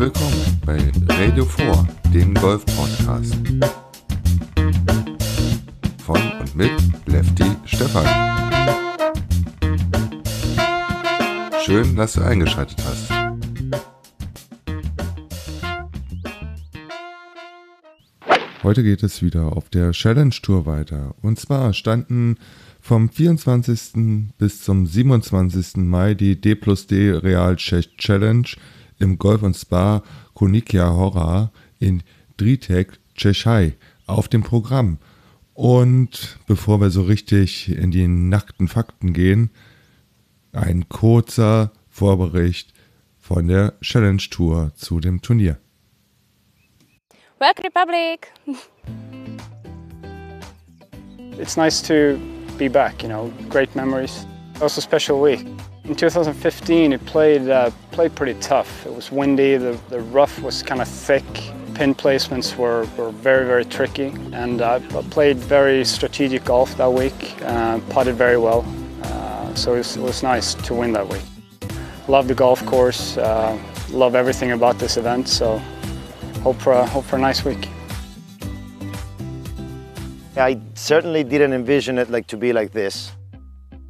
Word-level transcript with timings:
willkommen 0.00 0.58
bei 0.64 0.78
Radio 1.10 1.44
4, 1.44 1.86
dem 2.14 2.32
Golf-Podcast. 2.32 3.34
Von 5.98 6.16
und 6.40 6.56
mit 6.56 6.72
Lefty 7.04 7.44
Stefan. 7.66 8.06
Schön, 11.62 11.96
dass 11.96 12.14
du 12.14 12.22
eingeschaltet 12.22 12.82
hast. 12.82 13.10
Heute 18.62 18.82
geht 18.82 19.02
es 19.02 19.20
wieder 19.20 19.54
auf 19.54 19.68
der 19.68 19.90
Challenge 19.90 20.34
Tour 20.42 20.64
weiter. 20.64 21.14
Und 21.20 21.38
zwar 21.38 21.74
standen 21.74 22.38
vom 22.80 23.10
24. 23.10 24.32
bis 24.38 24.62
zum 24.62 24.86
27. 24.86 25.76
Mai 25.76 26.14
die 26.14 26.40
D 26.40 26.54
plus 26.54 26.86
D 26.86 27.10
Real 27.10 27.56
Challenge 27.56 28.48
im 29.00 29.18
Golf 29.18 29.42
und 29.42 29.56
Spa 29.56 30.02
Konikia 30.34 30.90
Hora 30.90 31.50
in 31.78 32.02
Dritek, 32.36 32.98
Tschechei 33.14 33.76
auf 34.06 34.28
dem 34.28 34.42
Programm. 34.42 34.98
Und 35.54 36.38
bevor 36.46 36.80
wir 36.80 36.90
so 36.90 37.02
richtig 37.02 37.68
in 37.68 37.90
die 37.90 38.08
nackten 38.08 38.68
Fakten 38.68 39.12
gehen, 39.12 39.50
ein 40.52 40.88
kurzer 40.88 41.72
Vorbericht 41.88 42.72
von 43.18 43.48
der 43.48 43.78
Challenge 43.80 44.22
Tour 44.30 44.72
zu 44.74 45.00
dem 45.00 45.20
Turnier. 45.20 45.58
Welcome 47.38 47.64
Republic! 47.64 48.32
It's 51.38 51.56
nice 51.56 51.82
to 51.82 52.18
be 52.58 52.68
back, 52.68 53.02
you 53.02 53.08
know, 53.08 53.32
great 53.48 53.74
memories. 53.74 54.26
Also 54.60 54.80
special 54.80 55.22
week. 55.22 55.46
In 55.90 55.96
2015 55.96 56.92
it 56.92 57.04
played, 57.04 57.48
uh, 57.48 57.72
played 57.90 58.14
pretty 58.14 58.38
tough. 58.38 58.86
It 58.86 58.94
was 58.94 59.10
windy, 59.10 59.56
the, 59.56 59.76
the 59.88 59.98
rough 59.98 60.40
was 60.40 60.62
kind 60.62 60.80
of 60.80 60.86
thick, 60.86 61.24
pin 61.74 61.96
placements 61.96 62.54
were, 62.54 62.84
were 62.96 63.10
very, 63.10 63.44
very 63.44 63.64
tricky 63.64 64.14
and 64.30 64.62
I 64.62 64.78
played 65.10 65.38
very 65.38 65.84
strategic 65.84 66.44
golf 66.44 66.76
that 66.76 66.92
week, 66.92 67.34
uh, 67.42 67.80
putted 67.88 68.14
very 68.14 68.38
well. 68.38 68.64
Uh, 69.02 69.52
so 69.56 69.74
it 69.74 69.78
was, 69.78 69.96
it 69.96 70.02
was, 70.02 70.22
nice 70.22 70.54
to 70.54 70.74
win 70.74 70.92
that 70.92 71.08
week. 71.08 71.24
Love 72.06 72.28
the 72.28 72.36
golf 72.36 72.64
course, 72.66 73.16
uh, 73.16 73.58
love 73.90 74.14
everything 74.14 74.52
about 74.52 74.78
this 74.78 74.96
event, 74.96 75.26
so 75.26 75.58
hope 76.44 76.60
for 76.62 76.72
a, 76.72 76.86
hope 76.86 77.04
for 77.04 77.16
a 77.16 77.20
nice 77.20 77.44
week. 77.44 77.68
I 80.36 80.60
certainly 80.74 81.24
didn't 81.24 81.52
envision 81.52 81.98
it 81.98 82.10
like 82.10 82.28
to 82.28 82.36
be 82.36 82.52
like 82.52 82.70
this. 82.70 83.10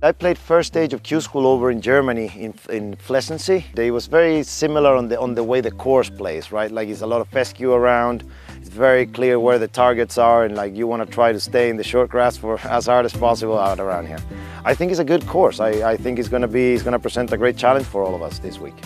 I 0.02 0.12
played 0.12 0.38
first 0.38 0.68
stage 0.68 0.94
of 0.94 1.02
Q 1.02 1.20
School 1.20 1.46
over 1.46 1.70
in 1.70 1.82
Germany 1.82 2.32
in, 2.34 2.54
in 2.70 2.96
Flessensee. 2.96 3.64
It 3.76 3.90
was 3.90 4.06
very 4.06 4.42
similar 4.42 4.96
on 4.96 5.08
the, 5.08 5.20
on 5.20 5.34
the 5.34 5.44
way 5.44 5.60
the 5.60 5.72
course 5.72 6.08
plays, 6.08 6.50
right? 6.50 6.70
Like 6.70 6.88
it's 6.88 7.02
a 7.02 7.06
lot 7.06 7.20
of 7.20 7.28
fescue 7.28 7.74
around. 7.74 8.24
It's 8.56 8.70
very 8.70 9.04
clear 9.04 9.38
where 9.38 9.58
the 9.58 9.68
targets 9.68 10.16
are 10.16 10.46
and 10.46 10.56
like 10.56 10.74
you 10.74 10.86
want 10.86 11.06
to 11.06 11.14
try 11.14 11.32
to 11.32 11.38
stay 11.38 11.68
in 11.68 11.76
the 11.76 11.84
short 11.84 12.08
grass 12.08 12.38
for 12.38 12.58
as 12.64 12.86
hard 12.86 13.04
as 13.04 13.12
possible 13.12 13.58
out 13.58 13.78
around 13.78 14.06
here. 14.06 14.20
I 14.64 14.72
think 14.72 14.90
it's 14.90 15.00
a 15.00 15.04
good 15.04 15.26
course. 15.26 15.60
I, 15.60 15.90
I 15.90 15.98
think 15.98 16.18
it's 16.18 16.30
going 16.30 16.42
to 16.42 16.48
be, 16.48 16.72
it's 16.72 16.82
going 16.82 16.92
to 16.92 16.98
present 16.98 17.30
a 17.32 17.36
great 17.36 17.58
challenge 17.58 17.86
for 17.86 18.02
all 18.02 18.14
of 18.14 18.22
us 18.22 18.38
this 18.38 18.58
week. 18.58 18.76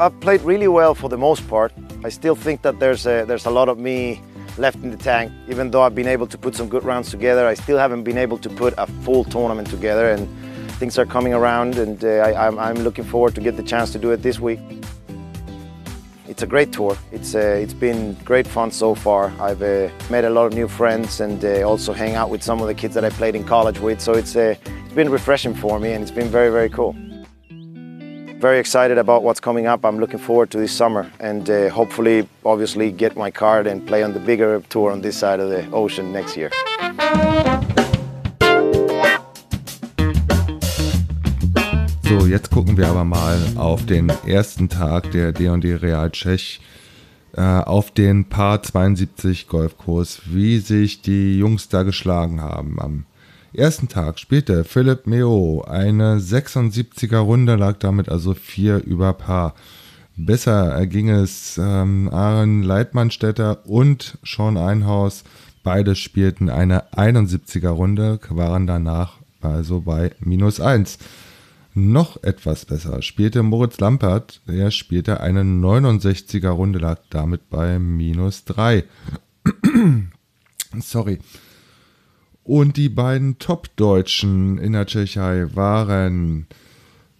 I've 0.00 0.18
played 0.20 0.40
really 0.40 0.68
well 0.68 0.94
for 0.94 1.10
the 1.10 1.18
most 1.18 1.46
part. 1.46 1.74
I 2.04 2.08
still 2.08 2.34
think 2.34 2.62
that 2.62 2.80
there's 2.80 3.06
a, 3.06 3.26
there's 3.26 3.44
a 3.44 3.50
lot 3.50 3.68
of 3.68 3.78
me 3.78 4.22
left 4.58 4.76
in 4.82 4.90
the 4.90 4.96
tank. 4.96 5.32
Even 5.48 5.70
though 5.70 5.82
I've 5.82 5.94
been 5.94 6.08
able 6.08 6.26
to 6.26 6.38
put 6.38 6.54
some 6.54 6.68
good 6.68 6.84
rounds 6.84 7.10
together, 7.10 7.46
I 7.46 7.54
still 7.54 7.78
haven't 7.78 8.04
been 8.04 8.18
able 8.18 8.38
to 8.38 8.48
put 8.48 8.74
a 8.78 8.86
full 9.04 9.24
tournament 9.24 9.68
together 9.68 10.10
and 10.10 10.28
things 10.78 10.98
are 10.98 11.06
coming 11.06 11.34
around 11.34 11.76
and 11.76 12.04
uh, 12.04 12.08
I, 12.08 12.46
am 12.46 12.58
I'm 12.58 12.76
looking 12.76 13.04
forward 13.04 13.34
to 13.34 13.40
get 13.40 13.56
the 13.56 13.62
chance 13.62 13.92
to 13.92 13.98
do 13.98 14.10
it 14.10 14.22
this 14.22 14.38
week. 14.38 14.60
It's 16.28 16.42
a 16.42 16.46
great 16.46 16.72
tour. 16.72 16.96
It's, 17.10 17.34
uh, 17.34 17.38
it's 17.38 17.74
been 17.74 18.14
great 18.24 18.46
fun 18.46 18.70
so 18.70 18.94
far. 18.94 19.32
I've 19.40 19.62
uh, 19.62 19.88
made 20.10 20.24
a 20.24 20.30
lot 20.30 20.46
of 20.46 20.52
new 20.52 20.68
friends 20.68 21.20
and 21.20 21.44
uh, 21.44 21.62
also 21.62 21.92
hang 21.92 22.14
out 22.14 22.30
with 22.30 22.42
some 22.42 22.60
of 22.60 22.66
the 22.68 22.74
kids 22.74 22.94
that 22.94 23.04
I 23.04 23.10
played 23.10 23.34
in 23.34 23.44
college 23.44 23.80
with. 23.80 24.00
So 24.00 24.12
it's, 24.12 24.36
uh, 24.36 24.54
it's 24.66 24.94
been 24.94 25.10
refreshing 25.10 25.54
for 25.54 25.80
me 25.80 25.92
and 25.92 26.02
it's 26.02 26.12
been 26.12 26.28
very, 26.28 26.50
very 26.50 26.70
cool. 26.70 26.94
Very 28.40 28.60
excited 28.60 28.98
about 28.98 29.24
what's 29.24 29.40
coming 29.40 29.66
up. 29.66 29.84
I'm 29.84 29.98
looking 29.98 30.20
forward 30.20 30.52
to 30.52 30.58
this 30.58 30.70
summer 30.70 31.10
and 31.18 31.50
uh, 31.50 31.70
hopefully, 31.70 32.28
obviously, 32.44 32.92
get 32.92 33.16
my 33.16 33.32
card 33.32 33.66
and 33.66 33.84
play 33.84 34.04
on 34.04 34.12
the 34.12 34.20
bigger 34.20 34.62
tour 34.68 34.92
on 34.92 35.00
this 35.00 35.18
side 35.18 35.40
of 35.40 35.50
the 35.50 35.68
ocean 35.72 36.12
next 36.12 36.36
year. 36.36 36.50
So, 42.04 42.26
jetzt 42.28 42.52
gucken 42.52 42.76
wir 42.76 42.86
aber 42.86 43.04
mal 43.04 43.38
auf 43.56 43.84
den 43.86 44.08
ersten 44.24 44.68
Tag 44.68 45.10
der 45.10 45.32
D&D 45.32 45.74
Real 45.74 46.08
Tschech 46.12 46.60
äh, 47.36 47.40
auf 47.40 47.90
den 47.90 48.26
Paar 48.26 48.62
72 48.62 49.48
Golfkurs, 49.48 50.22
wie 50.26 50.58
sich 50.60 51.02
die 51.02 51.40
Jungs 51.40 51.68
da 51.68 51.82
geschlagen 51.82 52.40
haben 52.40 52.78
am 52.78 53.04
ersten 53.52 53.88
Tag 53.88 54.18
spielte 54.18 54.64
Philipp 54.64 55.06
Meo 55.06 55.64
eine 55.66 56.18
76er 56.18 57.18
Runde, 57.18 57.56
lag 57.56 57.78
damit 57.78 58.08
also 58.08 58.34
vier 58.34 58.82
über 58.84 59.12
Paar. 59.12 59.54
Besser 60.16 60.72
erging 60.72 61.08
es 61.10 61.58
ähm, 61.62 62.08
Aaron 62.12 62.62
Leitmannstädter 62.62 63.66
und 63.66 64.18
Sean 64.24 64.56
Einhaus. 64.56 65.24
Beide 65.62 65.94
spielten 65.94 66.50
eine 66.50 66.92
71er 66.92 67.68
Runde, 67.68 68.18
waren 68.28 68.66
danach 68.66 69.18
also 69.40 69.80
bei 69.80 70.12
minus 70.20 70.60
1. 70.60 70.98
Noch 71.74 72.22
etwas 72.24 72.64
besser 72.64 73.02
spielte 73.02 73.44
Moritz 73.44 73.78
Lampert. 73.78 74.40
Er 74.48 74.72
spielte 74.72 75.20
eine 75.20 75.42
69er 75.42 76.48
Runde, 76.48 76.80
lag 76.80 76.98
damit 77.10 77.48
bei 77.50 77.78
minus 77.78 78.44
3. 78.44 78.82
Sorry. 80.80 81.20
Und 82.48 82.78
die 82.78 82.88
beiden 82.88 83.38
Top-Deutschen 83.38 84.56
in 84.56 84.72
der 84.72 84.86
Tschechei 84.86 85.48
waren 85.54 86.46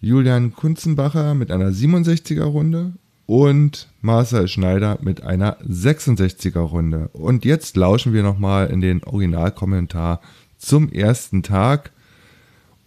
Julian 0.01 0.55
Kunzenbacher 0.55 1.35
mit 1.35 1.51
einer 1.51 1.69
67er 1.69 2.45
Runde 2.45 2.93
und 3.27 3.89
Marcel 4.01 4.47
Schneider 4.47 4.97
mit 5.03 5.21
einer 5.21 5.61
66er 5.61 6.61
Runde. 6.61 7.09
Und 7.13 7.45
jetzt 7.45 7.77
lauschen 7.77 8.11
wir 8.11 8.23
nochmal 8.23 8.71
in 8.71 8.81
den 8.81 9.03
Originalkommentar 9.03 10.19
zum 10.57 10.91
ersten 10.91 11.43
Tag 11.43 11.91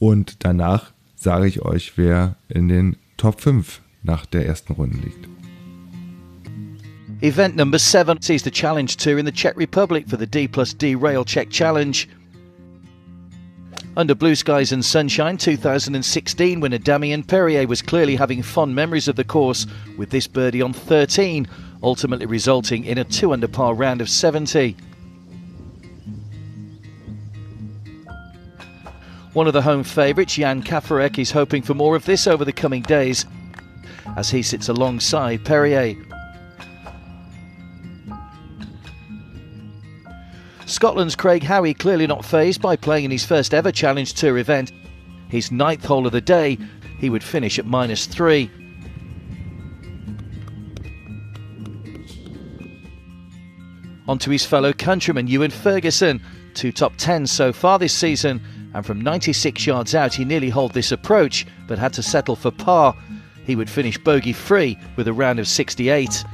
und 0.01 0.45
danach 0.45 0.91
sage 1.15 1.47
ich 1.47 1.63
euch, 1.63 1.93
wer 1.95 2.35
in 2.49 2.67
den 2.67 2.97
Top 3.19 3.41
5 3.41 3.81
nach 4.03 4.27
der 4.27 4.47
ersten 4.47 4.73
Runde 4.73 4.99
liegt. 4.99 5.29
Event 7.21 7.55
number 7.55 7.79
7 7.79 8.21
sees 8.21 8.43
the 8.43 8.51
Challenge 8.51 8.91
Tour 8.97 9.19
in 9.19 9.27
the 9.27 9.33
Czech 9.33 9.57
Republic 9.57 10.11
for 10.11 10.19
the 10.19 10.27
D 10.27 10.49
plus 10.49 10.77
D 10.77 10.97
Rail 10.97 11.25
Czech 11.25 11.49
Challenge. 11.51 12.09
Under 13.95 14.15
Blue 14.15 14.35
Skies 14.35 14.73
and 14.73 14.83
Sunshine 14.83 15.37
2016, 15.37 16.61
winner 16.61 16.79
Damien 16.79 17.23
Perrier 17.23 17.67
was 17.69 17.83
clearly 17.83 18.17
having 18.17 18.43
fond 18.43 18.75
memories 18.75 19.07
of 19.07 19.17
the 19.17 19.25
course 19.25 19.67
with 19.99 20.09
this 20.09 20.27
birdie 20.27 20.63
on 20.63 20.73
13, 20.73 21.47
ultimately 21.83 22.25
resulting 22.25 22.85
in 22.85 22.97
a 22.97 23.05
2 23.05 23.35
under 23.35 23.49
par 23.49 23.75
round 23.75 24.01
of 24.01 24.09
70. 24.09 24.75
One 29.35 29.47
of 29.47 29.53
the 29.53 29.61
home 29.61 29.85
favourites, 29.85 30.37
Jan 30.37 30.63
Kafarek, 30.63 31.19
is 31.19 31.31
hoping 31.31 31.61
for 31.61 31.75
more 31.75 31.95
of 31.95 32.07
this 32.07 32.27
over 32.27 32.47
the 32.47 32.53
coming 32.53 32.83
days 32.83 33.27
as 34.17 34.31
he 34.31 34.43
sits 34.43 34.71
alongside 34.71 35.45
Perrier. 35.45 35.97
Scotland's 40.83 41.15
Craig 41.15 41.45
Howie 41.45 41.75
clearly 41.75 42.09
not 42.09 42.25
phased 42.25 42.61
by 42.61 42.75
playing 42.75 43.05
in 43.05 43.13
his 43.13 43.25
first 43.25 43.55
ever 43.55 43.71
Challenge 43.71 44.13
Tour 44.15 44.37
event. 44.39 44.73
His 45.29 45.53
ninth 45.53 45.85
hole 45.85 46.07
of 46.07 46.13
the 46.13 46.21
day, 46.21 46.59
he 46.99 47.09
would 47.09 47.23
finish 47.23 47.57
at 47.61 47.67
minus 47.67 48.07
three. 48.07 48.51
On 54.09 54.19
to 54.19 54.31
his 54.31 54.45
fellow 54.45 54.73
countryman 54.73 55.29
Ewan 55.29 55.53
Ferguson, 55.53 56.21
two 56.55 56.73
top 56.73 56.95
tens 56.97 57.31
so 57.31 57.53
far 57.53 57.79
this 57.79 57.95
season, 57.95 58.43
and 58.75 58.85
from 58.85 59.01
96 59.01 59.65
yards 59.65 59.95
out 59.95 60.13
he 60.13 60.25
nearly 60.25 60.51
held 60.51 60.75
this 60.75 60.91
approach, 60.91 61.47
but 61.69 61.79
had 61.79 61.93
to 61.93 62.03
settle 62.03 62.35
for 62.35 62.51
par. 62.51 62.97
He 63.47 63.55
would 63.55 63.71
finish 63.71 63.99
bogey 63.99 64.33
free 64.33 64.77
with 64.97 65.07
a 65.07 65.13
round 65.13 65.39
of 65.39 65.47
68. 65.47 66.25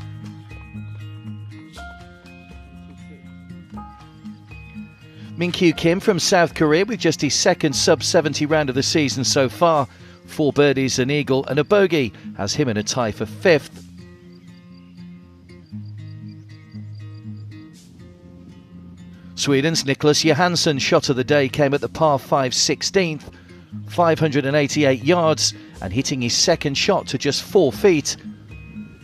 Minkyu 5.39 5.77
Kim 5.77 6.01
from 6.01 6.19
South 6.19 6.55
Korea 6.55 6.85
with 6.85 6.99
just 6.99 7.21
his 7.21 7.33
second 7.33 7.73
sub 7.73 8.03
70 8.03 8.45
round 8.47 8.69
of 8.71 8.75
the 8.75 8.83
season 8.83 9.23
so 9.23 9.49
far. 9.49 9.87
Four 10.27 10.53
birdies, 10.53 10.99
an 10.99 11.13
eagle, 11.13 11.47
and 11.47 11.61
a 11.61 11.65
bogey 11.65 12.13
has 12.37 12.55
him 12.55 12.69
in 12.69 12.77
a 12.77 12.83
tie 12.83 13.13
for 13.13 13.25
fifth. 13.25 13.85
Sweden's 19.37 19.87
Nicholas 19.87 20.25
Johansson 20.25 20.81
shot 20.81 21.09
of 21.09 21.15
the 21.15 21.23
day 21.23 21.49
came 21.49 21.73
at 21.73 21.81
the 21.81 21.89
par 21.89 22.19
5 22.19 22.51
16th, 22.51 23.33
588 23.87 25.05
yards, 25.05 25.55
and 25.81 25.93
hitting 25.93 26.21
his 26.21 26.37
second 26.37 26.75
shot 26.75 27.07
to 27.07 27.17
just 27.17 27.45
four 27.45 27.71
feet. 27.71 28.17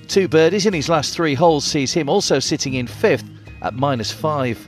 Two 0.08 0.26
birdies 0.26 0.66
in 0.66 0.74
his 0.74 0.88
last 0.88 1.14
three 1.14 1.34
holes 1.34 1.64
sees 1.64 1.92
him 1.92 2.08
also 2.08 2.40
sitting 2.40 2.74
in 2.74 2.88
fifth 2.88 3.30
at 3.62 3.74
minus 3.74 4.10
five. 4.10 4.58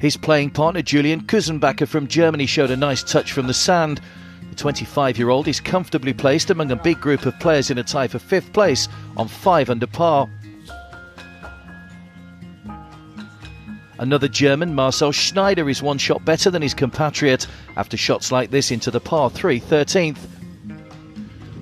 His 0.00 0.16
playing 0.16 0.50
partner 0.50 0.80
Julian 0.80 1.20
Kusenbacher 1.20 1.86
from 1.86 2.08
Germany 2.08 2.46
showed 2.46 2.70
a 2.70 2.76
nice 2.76 3.02
touch 3.02 3.32
from 3.32 3.46
the 3.46 3.54
sand. 3.54 4.00
The 4.48 4.56
25 4.56 5.18
year 5.18 5.28
old 5.28 5.46
is 5.46 5.60
comfortably 5.60 6.14
placed 6.14 6.48
among 6.48 6.70
a 6.70 6.76
big 6.76 6.98
group 6.98 7.26
of 7.26 7.38
players 7.38 7.70
in 7.70 7.76
a 7.76 7.84
tie 7.84 8.08
for 8.08 8.18
fifth 8.18 8.50
place 8.54 8.88
on 9.18 9.28
five 9.28 9.68
under 9.68 9.86
par. 9.86 10.26
Another 13.98 14.28
German, 14.28 14.74
Marcel 14.74 15.12
Schneider, 15.12 15.68
is 15.68 15.82
one 15.82 15.98
shot 15.98 16.24
better 16.24 16.50
than 16.50 16.62
his 16.62 16.72
compatriot 16.72 17.46
after 17.76 17.98
shots 17.98 18.32
like 18.32 18.50
this 18.50 18.70
into 18.70 18.90
the 18.90 19.00
par 19.00 19.28
3 19.28 19.60
13th. 19.60 20.16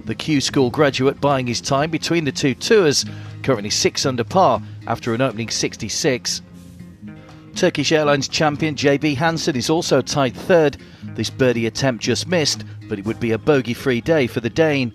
The 0.05 0.15
Q 0.15 0.41
School 0.41 0.71
graduate 0.71 1.21
buying 1.21 1.49
his 1.49 1.61
time 1.61 1.91
between 1.91 2.25
the 2.25 2.31
two 2.31 2.55
tours, 2.55 3.05
currently 3.43 3.71
6 3.71 4.07
under 4.07 4.23
par 4.23 4.63
after 4.87 5.13
an 5.13 5.21
opening 5.21 5.49
66. 5.49 6.43
Turkish 7.59 7.91
Airlines 7.91 8.29
champion 8.29 8.77
JB 8.77 9.17
Hansen 9.17 9.57
is 9.57 9.69
also 9.69 10.01
tied 10.01 10.37
third. 10.37 10.77
This 11.17 11.29
birdie 11.29 11.67
attempt 11.67 12.05
just 12.05 12.29
missed, 12.29 12.63
but 12.89 13.01
it 13.01 13.05
would 13.05 13.19
be 13.19 13.33
a 13.33 13.39
bogey 13.39 13.75
free 13.75 14.01
day 14.01 14.29
for 14.29 14.39
the 14.39 14.49
Dane. 14.49 14.95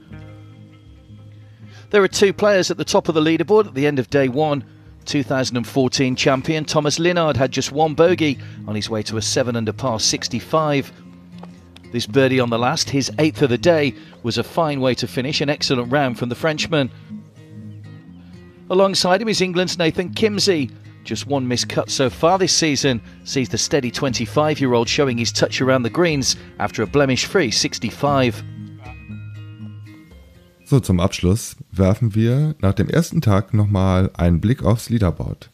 There 1.90 2.02
are 2.02 2.08
two 2.08 2.32
players 2.32 2.72
at 2.72 2.78
the 2.78 2.86
top 2.86 3.10
of 3.10 3.16
the 3.16 3.22
leaderboard 3.22 3.68
at 3.68 3.74
the 3.74 3.86
end 3.86 4.00
of 4.00 4.10
day 4.10 4.30
one. 4.30 4.64
2014 5.04 6.16
champion 6.16 6.64
Thomas 6.64 7.00
Linard 7.00 7.36
had 7.36 7.52
just 7.52 7.74
one 7.74 7.96
bogey 7.96 8.40
on 8.66 8.76
his 8.76 8.90
way 8.90 9.04
to 9.04 9.18
a 9.18 9.22
7 9.22 9.58
under 9.58 9.74
par 9.74 10.00
65. 10.00 10.90
This 11.92 12.08
birdie 12.08 12.40
on 12.40 12.50
the 12.50 12.58
last, 12.58 12.90
his 12.90 13.12
eighth 13.20 13.42
of 13.42 13.50
the 13.50 13.58
day, 13.58 13.94
was 14.24 14.38
a 14.38 14.44
fine 14.44 14.80
way 14.80 14.96
to 14.96 15.06
finish 15.06 15.42
an 15.42 15.50
excellent 15.50 15.92
round 15.92 16.18
from 16.18 16.30
the 16.30 16.36
Frenchman. 16.36 16.90
Alongside 18.70 19.22
him 19.22 19.28
is 19.28 19.42
England's 19.42 19.78
Nathan 19.78 20.14
Kimsey, 20.14 20.72
just 21.04 21.28
one 21.28 21.48
missed 21.48 21.72
so 21.88 22.10
far 22.10 22.40
this 22.40 22.54
season 22.54 23.02
sees 23.24 23.50
the 23.50 23.58
steady 23.58 23.92
25 23.92 24.60
year 24.60 24.74
old 24.74 24.88
showing 24.88 25.18
his 25.18 25.32
touch 25.32 25.62
around 25.62 25.84
the 25.84 25.90
greens 25.90 26.36
after 26.60 26.84
a 26.84 26.88
blemish 26.88 27.26
free 27.26 27.52
65. 27.52 28.44
So, 30.66 30.80
zum 30.80 31.00
Abschluss 31.00 31.56
werfen 31.72 32.16
wir 32.16 32.56
nach 32.60 32.74
dem 32.74 32.90
ersten 32.90 33.22
Tag 33.22 33.54
nochmal 33.54 34.10
einen 34.14 34.40
Blick 34.40 34.64
aufs 34.64 34.90
Leaderboard. 34.90 35.50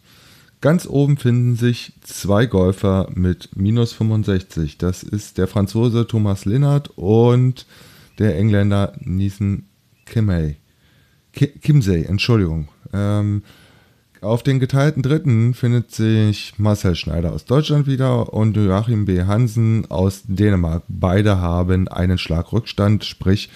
Ganz 0.62 0.86
oben 0.86 1.18
finden 1.18 1.56
sich 1.56 1.94
zwei 2.02 2.46
Golfer 2.46 3.10
mit 3.14 3.50
minus 3.56 3.94
65. 3.94 4.78
Das 4.78 5.04
ist 5.04 5.38
der 5.38 5.48
Franzose 5.48 6.06
Thomas 6.06 6.46
Linnert 6.46 6.90
und 6.98 7.66
der 8.20 8.38
Engländer 8.38 8.94
Neeson 9.00 9.66
Kimsey. 10.06 10.58
Kimsey, 11.32 12.04
Entschuldigung. 12.04 12.68
Ähm, 12.94 13.44
auf 14.22 14.44
den 14.44 14.60
geteilten 14.60 15.02
Dritten 15.02 15.54
findet 15.54 15.92
sich 15.92 16.54
Marcel 16.58 16.96
Schneider 16.96 17.34
aus 17.34 17.46
Deutschland 17.46 17.88
wieder 17.88 18.34
und 18.34 18.56
Joachim 18.58 19.06
B. 19.06 19.24
Hansen 19.24 19.90
aus 19.90 20.24
Dänemark. 20.26 20.84
Beide 20.88 21.40
haben 21.40 21.88
einen 21.88 22.18
Schlagrückstand, 22.18 23.06
sprich 23.06 23.50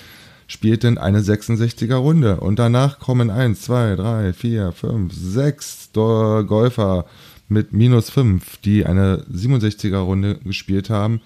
spielten 0.47 0.97
eine 0.97 1.21
66er 1.21 1.95
Runde. 1.95 2.39
Und 2.39 2.59
danach 2.59 2.99
kommen 2.99 3.29
1, 3.29 3.61
2, 3.61 3.95
3, 3.95 4.33
4, 4.33 4.71
5, 4.71 5.13
6 5.13 5.89
Golfer 5.93 7.05
mit 7.49 7.73
minus 7.73 8.09
5, 8.09 8.57
die 8.57 8.85
eine 8.85 9.25
67er 9.31 9.97
Runde 9.97 10.39
gespielt 10.43 10.89
haben. 10.89 11.21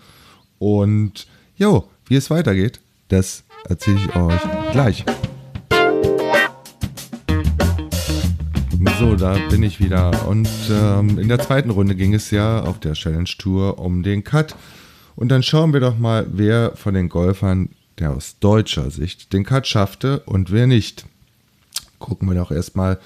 Und 0.60 1.28
jo, 1.56 1.88
wie 2.08 2.16
es 2.16 2.30
weitergeht, 2.30 2.80
das 3.10 3.44
erzähle 3.66 3.98
ich 3.98 4.16
euch 4.16 4.42
gleich. 4.72 5.06
So, 9.00 9.16
da 9.16 9.38
bin 9.50 9.62
ich 9.62 9.80
wieder. 9.80 10.28
Und 10.28 10.50
ähm, 10.72 11.20
in 11.20 11.28
der 11.28 11.38
zweiten 11.38 11.70
Runde 11.70 11.94
ging 11.96 12.16
es 12.16 12.32
ja 12.32 12.62
auf 12.62 12.80
der 12.80 12.94
Challenge 12.94 13.30
Tour 13.38 13.78
um 13.78 14.02
den 14.02 14.24
Cut. 14.24 14.56
Und 15.16 15.30
dann 15.30 15.44
schauen 15.44 15.72
wir 15.72 15.80
doch 15.80 16.00
mal, 16.00 16.26
wer 16.32 16.72
von 16.76 16.96
den 16.96 17.08
Golfern, 17.08 17.70
der 18.00 18.12
aus 18.12 18.40
deutscher 18.40 18.90
Sicht, 18.90 19.34
den 19.34 19.44
Cut 19.44 19.68
schaffte 19.68 20.22
und 20.22 20.52
wer 20.52 20.66
nicht. 20.66 21.06
Gucken 22.00 22.28
wir 22.28 22.36
doch 22.36 22.50
erstmal 22.50 22.98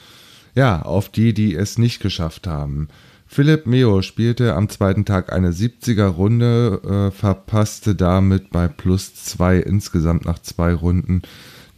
ja, 0.55 0.81
auf 0.81 1.09
die, 1.09 1.33
die 1.33 1.55
es 1.55 1.77
nicht 1.77 2.01
geschafft 2.01 2.47
haben. 2.47 2.87
Philipp 3.27 3.65
Meo 3.65 4.01
spielte 4.01 4.55
am 4.55 4.69
zweiten 4.69 5.03
Tag 5.03 5.33
eine 5.33 5.51
70er 5.51 6.07
Runde, 6.07 7.09
äh, 7.11 7.11
verpasste 7.11 7.95
damit 7.95 8.49
bei 8.51 8.69
plus 8.69 9.13
2 9.15 9.57
insgesamt 9.57 10.23
nach 10.23 10.39
zwei 10.39 10.73
Runden 10.73 11.21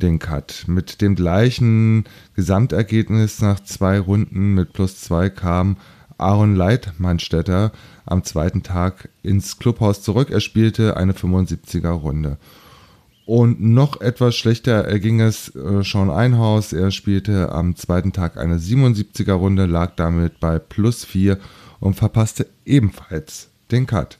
den 0.04 0.20
Cut. 0.20 0.66
Mit 0.68 1.02
dem 1.02 1.16
gleichen 1.16 2.04
Gesamtergebnis 2.36 3.42
nach 3.42 3.60
zwei 3.62 4.00
Runden 4.00 4.54
mit 4.54 4.74
plus 4.74 5.00
zwei 5.00 5.30
kam 5.30 5.78
Aaron 6.18 6.56
Leitmannstetter 6.56 7.72
am 8.06 8.24
zweiten 8.24 8.64
Tag 8.64 9.10
ins 9.24 9.58
Clubhaus 9.58 10.02
zurück. 10.04 10.30
Er 10.30 10.42
spielte 10.42 10.98
eine 10.98 11.14
75er 11.14 11.90
Runde. 11.90 12.38
Und 13.26 13.62
noch 13.62 14.02
etwas 14.02 14.36
schlechter 14.36 14.84
erging 14.84 15.22
es 15.22 15.56
äh, 15.56 15.82
Sean 15.84 16.10
Einhaus. 16.10 16.74
Er 16.74 16.92
spielte 16.92 17.52
am 17.54 17.76
zweiten 17.78 18.12
Tag 18.12 18.38
eine 18.38 18.58
77er 18.58 19.34
Runde, 19.34 19.66
lag 19.66 19.96
damit 19.96 20.42
bei 20.42 20.60
plus 20.60 21.06
4 21.06 21.40
und 21.80 21.96
verpasste 21.96 22.48
ebenfalls 22.66 23.50
den 23.72 23.88
Cut. 23.88 24.20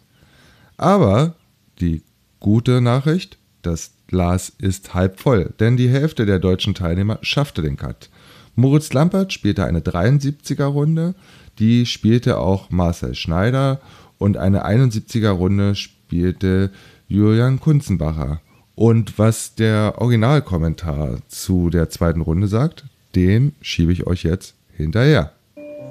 Aber 0.78 1.36
die 1.82 2.02
gute 2.40 2.80
Nachricht, 2.80 3.38
das 3.62 3.93
Glas 4.08 4.54
ist 4.58 4.94
halb 4.94 5.20
voll, 5.20 5.54
denn 5.60 5.78
die 5.78 5.90
Hälfte 5.90 6.26
der 6.26 6.40
deutschen 6.40 6.74
Teilnehmer 6.74 7.20
schaffte 7.22 7.62
den 7.62 7.78
Cut. 7.78 8.10
Moritz 8.56 8.94
Lampert 8.94 9.34
spielte 9.34 9.66
eine 9.66 9.80
73er 9.80 10.66
Runde, 10.66 11.16
die 11.60 11.86
spielte 11.86 12.38
auch 12.38 12.70
Marcel 12.70 13.16
Schneider 13.16 13.80
und 14.18 14.38
eine 14.38 14.66
71er 14.66 15.32
Runde 15.32 15.76
spielte 15.76 16.72
Julian 17.08 17.60
Kunzenbacher. 17.60 18.42
Und 18.76 19.20
was 19.20 19.56
der 19.56 19.96
Originalkommentar 20.00 21.20
zu 21.28 21.70
der 21.70 21.90
zweiten 21.90 22.22
Runde 22.22 22.48
sagt, 22.48 22.86
den 23.16 23.54
schiebe 23.62 23.92
ich 23.92 24.08
euch 24.08 24.24
jetzt 24.24 24.56
hinterher. 24.76 25.32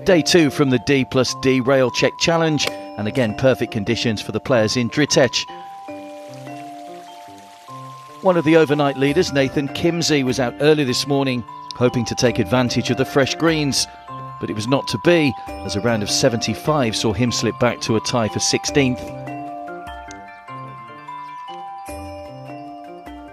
Day 0.05 0.23
two 0.23 0.51
from 0.51 0.71
the 0.71 0.81
D 0.89 1.05
plus 1.11 1.33
D 1.45 1.63
Rail 1.65 1.89
Check 1.93 2.13
Challenge, 2.19 2.61
and 2.97 3.07
again 3.07 3.37
perfect 3.37 3.73
conditions 3.73 4.21
for 4.21 4.33
the 4.33 4.41
players 4.41 4.75
in 4.75 4.89
Dritech. 4.91 5.45
One 8.23 8.37
of 8.37 8.45
the 8.45 8.57
overnight 8.57 8.97
leaders, 8.97 9.33
Nathan 9.33 9.67
Kimsey, 9.67 10.23
was 10.23 10.39
out 10.39 10.55
early 10.61 10.85
this 10.85 11.09
morning, 11.09 11.43
hoping 11.75 12.05
to 12.05 12.15
take 12.15 12.39
advantage 12.39 12.89
of 12.89 12.97
the 12.97 13.05
fresh 13.05 13.35
greens. 13.35 13.89
But 14.41 14.49
it 14.49 14.53
was 14.53 14.69
not 14.69 14.87
to 14.89 14.99
be, 15.05 15.35
as 15.49 15.75
a 15.75 15.81
round 15.81 16.05
of 16.05 16.11
75 16.11 16.95
saw 16.95 17.13
him 17.13 17.33
slip 17.33 17.59
back 17.59 17.81
to 17.81 17.97
a 17.97 18.01
tie 18.01 18.29
for 18.29 18.39
16th. 18.39 19.01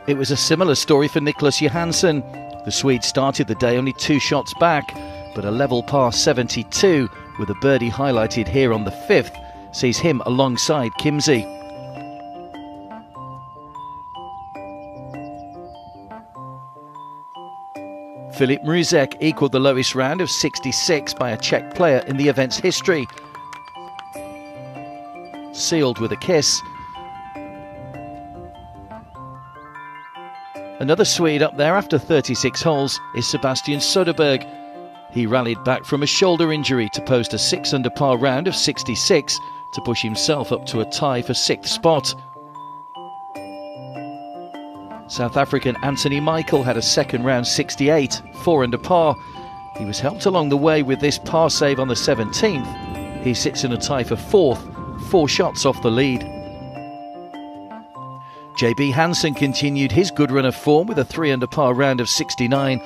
It 0.07 0.17
was 0.17 0.31
a 0.31 0.37
similar 0.37 0.73
story 0.73 1.07
for 1.07 1.21
Nicholas 1.21 1.61
Johansson. 1.61 2.21
The 2.65 2.71
Swede 2.71 3.03
started 3.03 3.47
the 3.47 3.53
day 3.53 3.77
only 3.77 3.93
two 3.93 4.19
shots 4.19 4.55
back, 4.55 4.91
but 5.35 5.45
a 5.45 5.51
level 5.51 5.83
par 5.83 6.11
72, 6.11 7.07
with 7.37 7.51
a 7.51 7.55
birdie 7.61 7.91
highlighted 7.91 8.47
here 8.47 8.73
on 8.73 8.85
the 8.85 8.91
fifth, 9.07 9.37
sees 9.71 9.99
him 9.99 10.23
alongside 10.25 10.93
Kimsey. 10.93 11.58
Filip 18.39 18.63
Mruzek 18.63 19.17
equalled 19.19 19.51
the 19.51 19.59
lowest 19.59 19.95
round 19.95 20.21
of 20.21 20.31
66 20.31 21.13
by 21.15 21.31
a 21.31 21.37
Czech 21.37 21.75
player 21.75 22.01
in 22.07 22.15
the 22.15 22.29
event's 22.29 22.57
history. 22.57 23.05
Sealed 25.51 25.99
with 25.99 26.13
a 26.13 26.15
kiss. 26.15 26.61
Another 30.79 31.03
Swede 31.03 31.41
up 31.41 31.57
there 31.57 31.75
after 31.75 31.99
36 31.99 32.61
holes 32.61 32.97
is 33.13 33.27
Sebastian 33.27 33.79
Soderberg. 33.79 34.47
He 35.11 35.25
rallied 35.25 35.61
back 35.65 35.83
from 35.83 36.03
a 36.03 36.07
shoulder 36.07 36.53
injury 36.53 36.87
to 36.93 37.01
post 37.01 37.33
a 37.33 37.37
6 37.37 37.73
under 37.73 37.89
par 37.89 38.17
round 38.17 38.47
of 38.47 38.55
66 38.55 39.37
to 39.73 39.81
push 39.81 40.01
himself 40.01 40.53
up 40.53 40.65
to 40.67 40.79
a 40.79 40.85
tie 40.85 41.21
for 41.21 41.33
sixth 41.33 41.73
spot. 41.73 42.15
South 45.09 45.37
African 45.37 45.75
Anthony 45.81 46.19
Michael 46.19 46.61
had 46.61 46.77
a 46.77 46.83
second 46.83 47.23
round 47.23 47.47
68, 47.47 48.21
4 48.43 48.63
under 48.63 48.77
par. 48.77 49.15
He 49.75 49.83
was 49.83 49.99
helped 49.99 50.27
along 50.27 50.49
the 50.49 50.57
way 50.57 50.83
with 50.83 50.99
this 50.99 51.17
par 51.17 51.49
save 51.49 51.79
on 51.79 51.87
the 51.87 51.95
17th. 51.95 53.23
He 53.23 53.33
sits 53.33 53.63
in 53.63 53.71
a 53.71 53.77
tie 53.77 54.03
for 54.03 54.15
fourth, 54.15 54.63
four 55.09 55.27
shots 55.27 55.65
off 55.65 55.81
the 55.81 55.89
lead. 55.89 56.21
JB 58.59 58.93
Hansen 58.93 59.33
continued 59.33 59.91
his 59.91 60.11
good 60.11 60.29
run 60.29 60.45
of 60.45 60.55
form 60.55 60.85
with 60.87 60.99
a 60.99 61.05
3 61.05 61.31
under 61.31 61.47
par 61.47 61.73
round 61.73 62.01
of 62.01 62.07
69, 62.07 62.77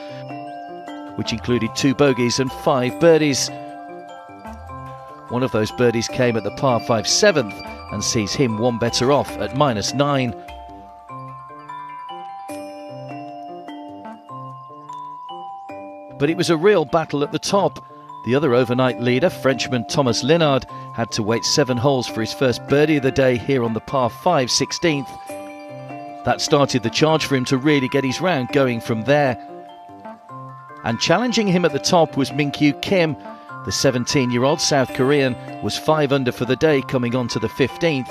which 1.18 1.34
included 1.34 1.76
two 1.76 1.94
bogeys 1.94 2.40
and 2.40 2.50
five 2.50 2.98
birdies. 3.02 3.50
One 5.28 5.44
of 5.44 5.52
those 5.52 5.72
birdies 5.72 6.08
came 6.08 6.38
at 6.38 6.46
the 6.46 6.52
par 6.52 6.80
5 6.80 7.04
7th 7.04 7.92
and 7.92 8.02
sees 8.02 8.34
him 8.34 8.60
one 8.60 8.80
better 8.80 9.12
off 9.12 9.30
at 9.40 9.58
minus 9.58 9.94
9. 9.94 10.34
But 16.24 16.30
it 16.30 16.38
was 16.38 16.50
a 16.50 16.56
real 16.56 16.86
battle 16.86 17.22
at 17.22 17.34
the 17.34 17.38
top. 17.38 17.86
The 18.24 18.34
other 18.34 18.54
overnight 18.54 19.02
leader, 19.02 19.30
Frenchman 19.30 19.86
Thomas 19.90 20.24
Linard, 20.24 20.64
had 20.96 21.12
to 21.12 21.22
wait 21.22 21.44
seven 21.44 21.76
holes 21.76 22.08
for 22.08 22.22
his 22.22 22.32
first 22.32 22.66
birdie 22.70 22.96
of 22.96 23.04
the 23.04 23.12
day 23.12 23.38
here 23.38 23.62
on 23.62 23.74
the 23.74 23.82
par 23.82 24.10
5 24.10 24.48
16th. 24.48 26.24
That 26.24 26.40
started 26.40 26.82
the 26.82 26.90
charge 26.90 27.26
for 27.26 27.36
him 27.36 27.44
to 27.44 27.58
really 27.58 27.90
get 27.90 28.06
his 28.06 28.22
round 28.22 28.54
going 28.54 28.80
from 28.80 29.04
there. 29.04 29.36
And 30.86 30.98
challenging 31.02 31.46
him 31.46 31.66
at 31.66 31.74
the 31.74 31.78
top 31.78 32.16
was 32.16 32.30
Minkyu 32.30 32.82
Kim. 32.82 33.18
The 33.66 33.74
17 33.74 34.32
year 34.32 34.46
old 34.46 34.62
South 34.62 34.94
Korean 34.94 35.36
was 35.62 35.78
5 35.78 36.14
under 36.14 36.32
for 36.32 36.46
the 36.46 36.56
day 36.56 36.84
coming 36.84 37.18
on 37.18 37.28
to 37.28 37.40
the 37.40 37.50
15th. 37.50 38.08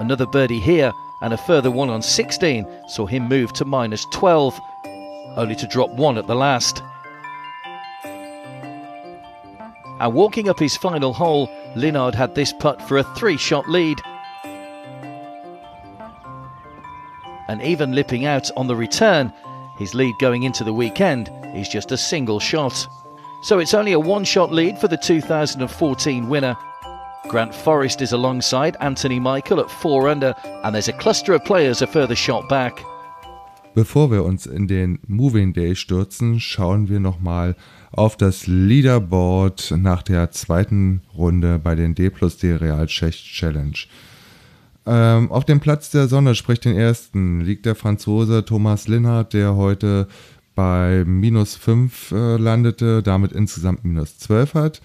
Another 0.00 0.26
birdie 0.26 0.58
here 0.58 0.92
and 1.22 1.32
a 1.32 1.36
further 1.36 1.70
one 1.70 1.88
on 1.88 2.02
16 2.02 2.66
saw 2.88 3.06
him 3.06 3.28
move 3.28 3.52
to 3.52 3.64
minus 3.64 4.04
12, 4.06 4.60
only 5.38 5.54
to 5.54 5.66
drop 5.66 5.90
one 5.90 6.18
at 6.18 6.26
the 6.26 6.34
last. 6.34 6.82
And 10.00 10.14
walking 10.14 10.48
up 10.48 10.58
his 10.58 10.76
final 10.76 11.12
hole, 11.12 11.48
Linard 11.74 12.14
had 12.14 12.34
this 12.34 12.52
putt 12.52 12.82
for 12.82 12.98
a 12.98 13.14
three 13.14 13.38
shot 13.38 13.68
lead. 13.68 14.00
And 17.48 17.62
even 17.62 17.92
lipping 17.92 18.26
out 18.26 18.50
on 18.56 18.66
the 18.66 18.76
return, 18.76 19.32
his 19.78 19.94
lead 19.94 20.14
going 20.20 20.42
into 20.42 20.64
the 20.64 20.72
weekend 20.72 21.30
is 21.54 21.68
just 21.68 21.92
a 21.92 21.96
single 21.96 22.38
shot. 22.38 22.86
So 23.42 23.58
it's 23.58 23.74
only 23.74 23.92
a 23.92 24.00
one 24.00 24.24
shot 24.24 24.52
lead 24.52 24.78
for 24.78 24.88
the 24.88 24.96
2014 24.96 26.28
winner. 26.28 26.56
Grant 27.28 27.54
Forrest 27.54 28.02
is 28.02 28.12
alongside 28.12 28.76
Anthony 28.80 29.20
Michael 29.20 29.60
at 29.60 29.70
4 29.70 30.08
under, 30.08 30.34
and 30.64 30.74
there's 30.74 30.88
a 30.88 30.92
cluster 30.92 31.32
of 31.32 31.44
players 31.44 31.82
a 31.82 31.86
further 31.86 32.16
shot 32.16 32.48
back. 32.48 32.82
Bevor 33.78 34.10
wir 34.10 34.24
uns 34.24 34.44
in 34.44 34.66
den 34.66 34.98
Moving 35.06 35.52
Day 35.52 35.76
stürzen, 35.76 36.40
schauen 36.40 36.88
wir 36.88 36.98
nochmal 36.98 37.54
auf 37.92 38.16
das 38.16 38.48
Leaderboard 38.48 39.72
nach 39.78 40.02
der 40.02 40.32
zweiten 40.32 41.02
Runde 41.16 41.60
bei 41.60 41.76
den 41.76 41.94
D 41.94 42.10
plus 42.10 42.38
D 42.38 42.56
Real 42.56 42.88
Tschech 42.88 43.14
Challenge. 43.14 43.78
Ähm, 44.84 45.30
auf 45.30 45.44
dem 45.44 45.60
Platz 45.60 45.90
der 45.90 46.08
Sonne, 46.08 46.34
sprich 46.34 46.58
den 46.58 46.76
ersten, 46.76 47.40
liegt 47.42 47.66
der 47.66 47.76
Franzose 47.76 48.44
Thomas 48.44 48.88
Linhardt, 48.88 49.32
der 49.32 49.54
heute 49.54 50.08
bei 50.56 51.04
minus 51.06 51.54
5 51.54 52.10
äh, 52.10 52.36
landete, 52.36 53.04
damit 53.04 53.30
insgesamt 53.30 53.84
minus 53.84 54.18
12 54.18 54.54
hat. 54.54 54.82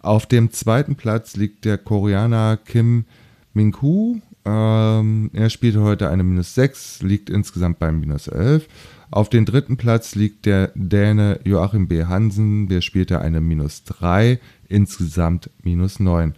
Auf 0.00 0.26
dem 0.26 0.52
zweiten 0.52 0.96
Platz 0.96 1.34
liegt 1.34 1.64
der 1.64 1.78
Koreaner 1.78 2.58
Kim 2.58 3.06
Minku. 3.54 4.20
Ähm, 4.44 5.30
er 5.32 5.48
spielte 5.48 5.80
heute 5.80 6.10
eine 6.10 6.22
minus 6.22 6.54
6, 6.54 7.02
liegt 7.02 7.30
insgesamt 7.30 7.78
bei 7.78 7.90
minus 7.92 8.28
11. 8.28 8.68
Auf 9.10 9.30
dem 9.30 9.44
dritten 9.44 9.76
Platz 9.76 10.14
liegt 10.14 10.44
der 10.44 10.72
Däne 10.74 11.40
Joachim 11.44 11.88
B. 11.88 12.04
Hansen, 12.04 12.68
der 12.68 12.80
spielte 12.80 13.20
eine 13.20 13.40
minus 13.40 13.84
3, 13.84 14.40
insgesamt 14.68 15.50
minus 15.62 16.00
9. 16.00 16.34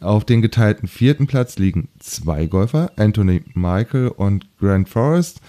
Auf 0.00 0.24
dem 0.24 0.42
geteilten 0.42 0.88
vierten 0.88 1.26
Platz 1.26 1.58
liegen 1.58 1.88
zwei 2.00 2.46
Golfer, 2.46 2.92
Anthony 2.96 3.42
Michael 3.54 4.08
und 4.08 4.46
Grant 4.58 4.88
Forrest. 4.88 5.40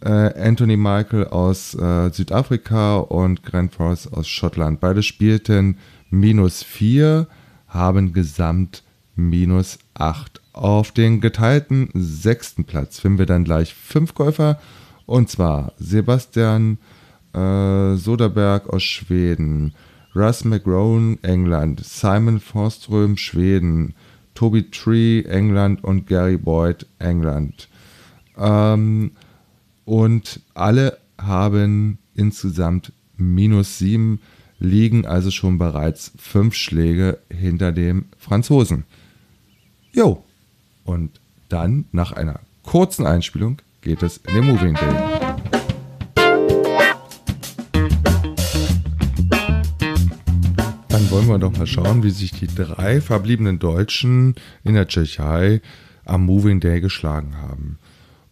Äh, 0.00 0.10
Anthony 0.10 0.76
Michael 0.76 1.28
aus 1.28 1.74
äh, 1.74 2.10
Südafrika 2.10 2.98
und 2.98 3.42
Grant 3.42 3.72
Forrest 3.72 4.12
aus 4.12 4.28
Schottland. 4.28 4.80
Beide 4.80 5.02
spielten 5.02 5.78
minus 6.10 6.62
4, 6.62 7.26
haben 7.68 8.12
gesamt 8.12 8.82
minus 9.14 9.78
8. 9.94 10.42
Auf 10.56 10.90
den 10.90 11.20
geteilten 11.20 11.90
sechsten 11.92 12.64
Platz 12.64 12.98
finden 12.98 13.18
wir 13.18 13.26
dann 13.26 13.44
gleich 13.44 13.74
fünf 13.74 14.14
Golfer 14.14 14.58
und 15.04 15.28
zwar 15.28 15.74
Sebastian 15.76 16.78
äh, 17.34 17.96
Soderberg 17.96 18.66
aus 18.70 18.82
Schweden, 18.82 19.74
Russ 20.14 20.46
McGrone, 20.46 21.18
England, 21.20 21.84
Simon 21.84 22.40
Forström, 22.40 23.18
Schweden, 23.18 23.94
Toby 24.34 24.70
Tree, 24.70 25.24
England 25.24 25.84
und 25.84 26.06
Gary 26.06 26.38
Boyd, 26.38 26.86
England. 26.98 27.68
Ähm, 28.38 29.10
und 29.84 30.40
alle 30.54 30.96
haben 31.18 31.98
insgesamt 32.14 32.94
minus 33.18 33.76
7, 33.76 34.20
liegen 34.58 35.04
also 35.04 35.30
schon 35.30 35.58
bereits 35.58 36.12
fünf 36.16 36.54
Schläge 36.54 37.18
hinter 37.28 37.72
dem 37.72 38.06
Franzosen. 38.16 38.84
Jo, 39.92 40.24
und 40.86 41.20
dann 41.48 41.84
nach 41.92 42.12
einer 42.12 42.40
kurzen 42.62 43.06
Einspielung 43.06 43.58
geht 43.82 44.02
es 44.02 44.16
in 44.18 44.34
den 44.34 44.46
Moving 44.46 44.74
Day. 44.74 44.94
Dann 50.88 51.10
wollen 51.10 51.28
wir 51.28 51.38
doch 51.38 51.56
mal 51.56 51.66
schauen, 51.66 52.02
wie 52.02 52.10
sich 52.10 52.32
die 52.32 52.46
drei 52.46 53.00
verbliebenen 53.00 53.58
Deutschen 53.58 54.34
in 54.64 54.74
der 54.74 54.88
Tschechei 54.88 55.60
am 56.04 56.24
Moving 56.24 56.60
Day 56.60 56.80
geschlagen 56.80 57.36
haben. 57.36 57.78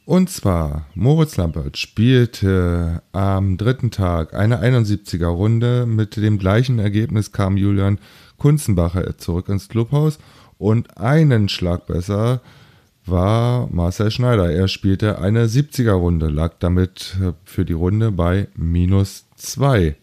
Und 0.07 0.29
zwar, 0.29 0.87
Moritz 0.95 1.37
Lampert 1.37 1.79
spielte 1.79 3.03
am 3.13 3.57
dritten 3.57 3.91
Tag 3.91 4.35
eine 4.35 4.63
71er 4.63 5.29
Runde. 5.29 5.87
Mit 5.87 6.17
dem 6.17 6.39
gleichen 6.39 6.79
Ergebnis 6.79 7.33
kam 7.33 7.57
Julian 7.57 7.99
Kunzenbacher 8.37 9.17
zurück 9.17 9.49
ins 9.49 9.69
Clubhaus. 9.69 10.19
Und 10.59 10.99
einen 10.99 11.49
Schlag 11.49 11.87
besser 11.87 12.41
war 13.07 13.69
Marcel 13.71 14.11
Schneider. 14.11 14.51
Er 14.51 14.69
spielte 14.69 15.19
eine 15.19 15.47
70er 15.47 15.93
Runde, 15.93 16.29
lag 16.29 16.55
damit 16.59 17.17
für 17.45 17.65
die 17.65 17.73
Runde 17.73 18.13
bei 18.13 18.49
minus 18.57 19.27
2. 19.37 19.97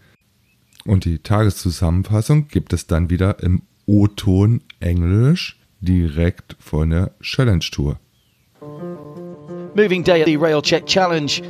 Und 0.86 1.06
die 1.06 1.20
Tageszusammenfassung 1.20 2.48
gibt 2.48 2.74
es 2.74 2.88
dann 2.88 3.10
wieder 3.10 3.42
im 3.42 3.62
O-Ton 3.86 4.62
Englisch 4.80 5.60
direkt 5.80 6.56
von 6.60 6.92
der 6.92 7.12
Challenge 7.22 7.66
Tour. 7.72 8.00
Moving 9.74 10.04
day 10.04 10.22
at 10.22 10.28
the 10.28 10.38
Rail 10.38 10.62
Check 10.62 10.86
Challenge. 10.86 11.42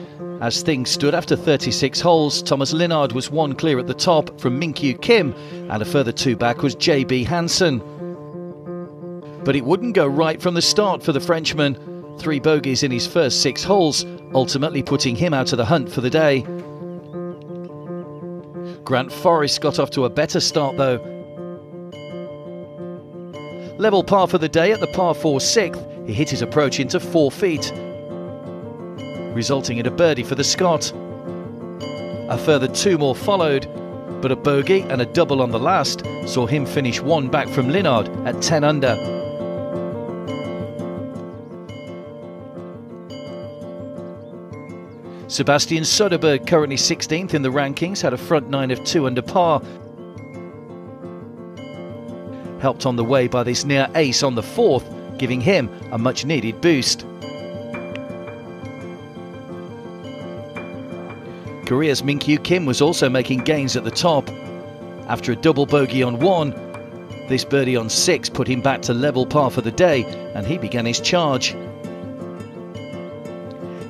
As 0.41 0.63
things 0.63 0.89
stood 0.89 1.13
after 1.13 1.35
36 1.35 2.01
holes, 2.01 2.43
Thomas 2.43 2.73
Linard 2.73 3.13
was 3.13 3.31
one 3.31 3.55
clear 3.55 3.79
at 3.79 3.87
the 3.87 3.93
top 3.93 4.39
from 4.39 4.59
Minkyu 4.59 4.99
Kim, 4.99 5.35
and 5.69 5.81
a 5.81 5.85
further 5.85 6.11
two 6.11 6.35
back 6.35 6.63
was 6.63 6.75
JB 6.75 7.25
Hansen. 7.25 7.81
But 9.43 9.55
it 9.55 9.65
wouldn't 9.65 9.95
go 9.95 10.05
right 10.05 10.41
from 10.41 10.53
the 10.53 10.61
start 10.61 11.01
for 11.01 11.11
the 11.11 11.19
Frenchman. 11.19 12.17
Three 12.19 12.39
bogeys 12.39 12.83
in 12.83 12.91
his 12.91 13.07
first 13.07 13.41
six 13.41 13.63
holes, 13.63 14.05
ultimately 14.33 14.83
putting 14.83 15.15
him 15.15 15.33
out 15.33 15.51
of 15.51 15.57
the 15.57 15.65
hunt 15.65 15.91
for 15.91 16.01
the 16.01 16.09
day. 16.09 16.41
Grant 18.83 19.11
Forrest 19.11 19.61
got 19.61 19.79
off 19.79 19.89
to 19.91 20.05
a 20.05 20.09
better 20.09 20.39
start 20.39 20.77
though. 20.77 20.97
Level 23.77 24.03
par 24.03 24.27
for 24.27 24.37
the 24.37 24.49
day 24.49 24.71
at 24.71 24.79
the 24.79 24.91
par 24.93 25.15
4 25.15 25.39
sixth, 25.41 25.83
he 26.05 26.13
hit 26.13 26.29
his 26.29 26.41
approach 26.41 26.79
into 26.79 26.99
four 26.99 27.31
feet, 27.31 27.71
resulting 29.33 29.77
in 29.77 29.87
a 29.87 29.91
birdie 29.91 30.23
for 30.23 30.35
the 30.35 30.43
Scot. 30.43 30.91
A 32.29 32.37
further 32.37 32.67
two 32.67 32.97
more 32.97 33.15
followed, 33.15 33.67
but 34.21 34.31
a 34.31 34.35
bogey 34.35 34.81
and 34.81 35.01
a 35.01 35.05
double 35.05 35.41
on 35.41 35.49
the 35.49 35.59
last 35.59 36.03
saw 36.27 36.45
him 36.45 36.65
finish 36.65 37.01
one 37.01 37.27
back 37.27 37.47
from 37.47 37.69
Linard 37.69 38.07
at 38.27 38.39
10 38.41 38.63
under. 38.63 39.20
Sebastian 45.31 45.83
Soderberg, 45.83 46.45
currently 46.45 46.75
16th 46.75 47.33
in 47.33 47.41
the 47.41 47.47
rankings, 47.47 48.01
had 48.01 48.11
a 48.11 48.17
front 48.17 48.49
nine 48.49 48.69
of 48.69 48.83
two 48.83 49.05
under 49.05 49.21
par. 49.21 49.61
Helped 52.59 52.85
on 52.85 52.97
the 52.97 53.05
way 53.05 53.29
by 53.29 53.41
this 53.41 53.63
near 53.63 53.87
ace 53.95 54.23
on 54.23 54.35
the 54.35 54.43
fourth, 54.43 54.83
giving 55.17 55.39
him 55.39 55.69
a 55.93 55.97
much 55.97 56.25
needed 56.25 56.59
boost. 56.59 57.05
Korea's 61.65 62.01
Minkyu 62.01 62.43
Kim 62.43 62.65
was 62.65 62.81
also 62.81 63.09
making 63.09 63.45
gains 63.45 63.77
at 63.77 63.85
the 63.85 63.89
top. 63.89 64.29
After 65.07 65.31
a 65.31 65.37
double 65.37 65.65
bogey 65.65 66.03
on 66.03 66.19
one, 66.19 66.51
this 67.29 67.45
birdie 67.45 67.77
on 67.77 67.89
six 67.89 68.27
put 68.27 68.49
him 68.49 68.59
back 68.59 68.81
to 68.81 68.93
level 68.93 69.25
par 69.25 69.49
for 69.49 69.61
the 69.61 69.71
day, 69.71 70.03
and 70.35 70.45
he 70.45 70.57
began 70.57 70.85
his 70.85 70.99
charge. 70.99 71.55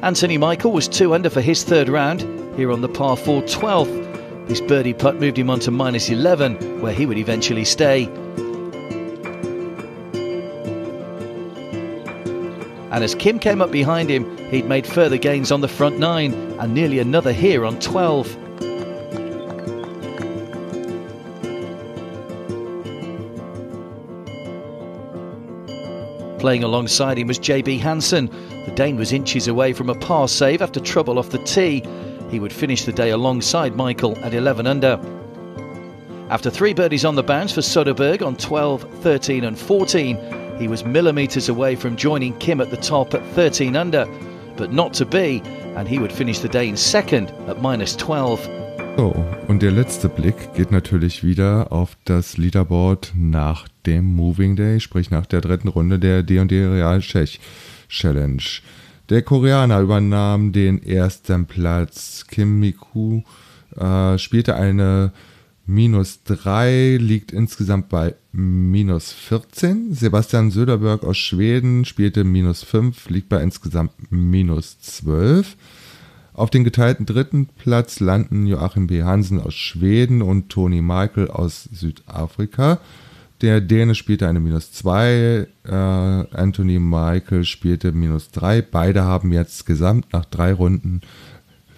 Anthony 0.03 0.39
Michael 0.39 0.71
was 0.71 0.87
two 0.87 1.13
under 1.13 1.29
for 1.29 1.41
his 1.41 1.63
third 1.63 1.87
round, 1.87 2.21
here 2.57 2.71
on 2.71 2.81
the 2.81 2.89
par 2.89 3.15
4 3.15 3.43
12th. 3.43 4.47
This 4.47 4.59
birdie 4.59 4.95
putt 4.95 5.17
moved 5.17 5.37
him 5.37 5.51
on 5.51 5.59
to 5.59 5.69
minus 5.69 6.09
11, 6.09 6.81
where 6.81 6.91
he 6.91 7.05
would 7.05 7.19
eventually 7.19 7.63
stay. 7.63 8.05
And 12.89 13.03
as 13.03 13.13
Kim 13.13 13.37
came 13.37 13.61
up 13.61 13.69
behind 13.69 14.09
him, 14.09 14.35
he'd 14.49 14.65
made 14.65 14.87
further 14.87 15.17
gains 15.17 15.51
on 15.51 15.61
the 15.61 15.67
front 15.67 15.99
nine 15.99 16.33
and 16.59 16.73
nearly 16.73 16.97
another 16.97 17.31
here 17.31 17.63
on 17.63 17.79
12. 17.79 18.35
Playing 26.41 26.63
alongside 26.63 27.19
him 27.19 27.27
was 27.27 27.37
JB 27.37 27.79
Hansen. 27.81 28.25
The 28.65 28.71
Dane 28.71 28.97
was 28.97 29.13
inches 29.13 29.47
away 29.47 29.73
from 29.73 29.91
a 29.91 29.95
par 29.95 30.27
save 30.27 30.63
after 30.63 30.79
trouble 30.79 31.19
off 31.19 31.29
the 31.29 31.37
tee. 31.37 31.83
he 32.31 32.39
would 32.39 32.51
finish 32.51 32.83
the 32.83 32.91
day 32.91 33.11
alongside 33.11 33.75
Michael 33.75 34.17
at 34.23 34.33
11 34.33 34.65
under. 34.65 34.99
After 36.31 36.49
three 36.49 36.73
birdies 36.73 37.05
on 37.05 37.13
the 37.13 37.21
bounce 37.21 37.53
for 37.53 37.61
Soderberg 37.61 38.25
on 38.25 38.35
12, 38.37 38.81
13, 39.03 39.43
and 39.43 39.55
14, 39.55 40.57
he 40.57 40.67
was 40.67 40.83
millimetres 40.83 41.47
away 41.47 41.75
from 41.75 41.95
joining 41.95 42.35
Kim 42.39 42.59
at 42.59 42.71
the 42.71 42.77
top 42.77 43.13
at 43.13 43.23
13 43.35 43.75
under, 43.75 44.07
but 44.57 44.73
not 44.73 44.95
to 44.95 45.05
be, 45.05 45.43
and 45.75 45.87
he 45.87 45.99
would 45.99 46.11
finish 46.11 46.39
the 46.39 46.49
day 46.49 46.67
in 46.67 46.75
second 46.75 47.29
at 47.47 47.61
minus 47.61 47.95
12. 47.95 48.60
So, 48.97 49.25
und 49.47 49.61
der 49.61 49.71
letzte 49.71 50.09
Blick 50.09 50.53
geht 50.55 50.71
natürlich 50.71 51.23
wieder 51.23 51.71
auf 51.71 51.97
das 52.05 52.37
Leaderboard 52.37 53.13
nach 53.15 53.67
dem 53.85 54.05
Moving 54.15 54.55
Day, 54.55 54.79
sprich 54.79 55.09
nach 55.09 55.25
der 55.25 55.41
dritten 55.41 55.69
Runde 55.69 55.97
der 55.97 56.23
D&D 56.23 56.65
Real 56.67 56.99
Czech 56.99 57.39
Challenge. 57.89 58.43
Der 59.09 59.21
Koreaner 59.23 59.81
übernahm 59.81 60.51
den 60.51 60.83
ersten 60.83 61.45
Platz. 61.45 62.25
Kim 62.27 62.59
Miku 62.59 63.23
äh, 63.75 64.17
spielte 64.17 64.55
eine 64.55 65.11
minus 65.65 66.23
3, 66.23 66.97
liegt 66.99 67.31
insgesamt 67.31 67.89
bei 67.89 68.15
minus 68.31 69.11
14. 69.13 69.93
Sebastian 69.93 70.51
Söderberg 70.51 71.03
aus 71.03 71.17
Schweden 71.17 71.85
spielte 71.85 72.23
minus 72.23 72.63
5, 72.63 73.09
liegt 73.09 73.29
bei 73.29 73.41
insgesamt 73.41 73.91
minus 74.11 74.79
12. 74.79 75.55
Auf 76.33 76.49
den 76.49 76.63
geteilten 76.63 77.05
dritten 77.05 77.47
Platz 77.47 77.99
landen 77.99 78.47
Joachim 78.47 78.87
B. 78.87 79.03
Hansen 79.03 79.39
aus 79.39 79.53
Schweden 79.53 80.21
und 80.21 80.49
Toni 80.49 80.81
Michael 80.81 81.29
aus 81.29 81.67
Südafrika. 81.71 82.79
Der 83.41 83.59
Däne 83.59 83.95
spielte 83.95 84.27
eine 84.27 84.39
minus 84.39 84.71
2, 84.71 85.47
äh, 85.65 85.71
Anthony 85.71 86.79
Michael 86.79 87.43
spielte 87.43 87.91
minus 87.91 88.29
3. 88.31 88.61
Beide 88.61 89.03
haben 89.03 89.33
jetzt 89.33 89.65
gesamt 89.65 90.13
nach 90.13 90.25
drei 90.25 90.53
Runden 90.53 91.01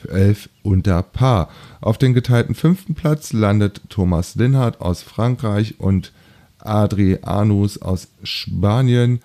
11 0.09 0.49
unter 0.61 1.01
Paar. 1.01 1.49
Auf 1.79 1.97
den 1.97 2.13
geteilten 2.13 2.53
fünften 2.53 2.95
Platz 2.95 3.31
landet 3.31 3.81
Thomas 3.89 4.35
Linhardt 4.35 4.81
aus 4.81 5.01
Frankreich 5.01 5.79
und 5.79 6.11
Adri 6.59 7.19
Anus 7.21 7.81
aus 7.81 8.09
Spanien. 8.23 9.21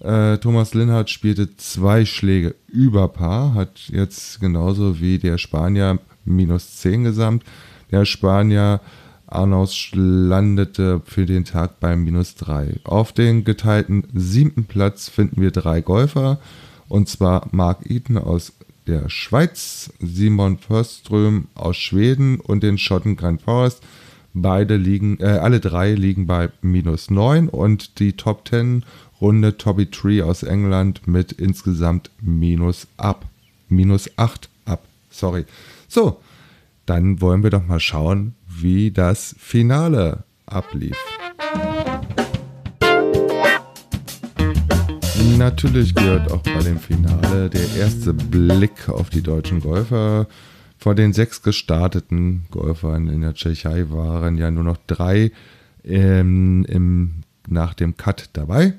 Äh, 0.00 0.38
Thomas 0.38 0.74
Linhardt 0.74 1.10
spielte 1.10 1.56
zwei 1.56 2.04
Schläge 2.04 2.54
über 2.68 3.08
Paar, 3.08 3.54
hat 3.54 3.88
jetzt 3.88 4.40
genauso 4.40 5.00
wie 5.00 5.18
der 5.18 5.38
Spanier 5.38 5.98
minus 6.24 6.76
10 6.78 7.04
gesamt. 7.04 7.44
Der 7.90 8.04
Spanier 8.04 8.80
Arnaus 9.26 9.90
landete 9.92 11.02
für 11.04 11.26
den 11.26 11.44
Tag 11.44 11.80
bei 11.80 11.96
minus 11.96 12.34
3. 12.34 12.80
Auf 12.84 13.12
den 13.12 13.44
geteilten 13.44 14.04
siebten 14.12 14.64
Platz 14.64 15.08
finden 15.08 15.40
wir 15.40 15.52
drei 15.52 15.80
Golfer, 15.82 16.40
und 16.88 17.08
zwar 17.08 17.46
Mark 17.52 17.88
Eaton 17.88 18.18
aus 18.18 18.52
der 18.86 19.08
Schweiz, 19.08 19.92
Simon 20.00 20.58
Förström 20.58 21.46
aus 21.54 21.76
Schweden 21.76 22.40
und 22.40 22.62
den 22.62 22.76
Schotten 22.76 23.16
Grand 23.16 23.42
Forest. 23.42 23.82
Beide 24.32 24.76
liegen, 24.76 25.18
äh, 25.20 25.26
alle 25.26 25.60
drei 25.60 25.94
liegen 25.94 26.26
bei 26.26 26.50
minus 26.62 27.10
9 27.10 27.48
und 27.48 27.98
die 27.98 28.12
Top 28.12 28.48
10 28.48 28.84
Runde 29.20 29.58
Toby 29.58 29.86
Tree 29.86 30.22
aus 30.22 30.42
England 30.42 31.06
mit 31.06 31.32
insgesamt 31.32 32.10
minus 32.20 32.86
ab. 32.96 33.26
Minus 33.68 34.10
8 34.16 34.48
ab. 34.64 34.84
Sorry. 35.10 35.44
So, 35.88 36.20
dann 36.86 37.20
wollen 37.20 37.42
wir 37.42 37.50
doch 37.50 37.66
mal 37.66 37.80
schauen, 37.80 38.34
wie 38.48 38.90
das 38.90 39.34
Finale 39.38 40.24
ablief. 40.46 40.96
Natürlich 45.36 45.94
gehört 45.94 46.30
auch 46.30 46.42
bei 46.42 46.58
dem 46.58 46.78
Finale 46.78 47.50
der 47.50 47.76
erste 47.76 48.12
Blick 48.12 48.88
auf 48.88 49.10
die 49.10 49.22
deutschen 49.22 49.60
Golfer. 49.60 50.26
Von 50.80 50.96
den 50.96 51.12
sechs 51.12 51.42
gestarteten 51.42 52.46
Golfern 52.50 53.08
in 53.08 53.20
der 53.20 53.34
Tschechei 53.34 53.90
waren 53.90 54.38
ja 54.38 54.50
nur 54.50 54.64
noch 54.64 54.78
drei 54.86 55.30
ähm, 55.84 56.64
im, 56.66 57.22
nach 57.48 57.74
dem 57.74 57.96
Cut 57.96 58.30
dabei. 58.32 58.74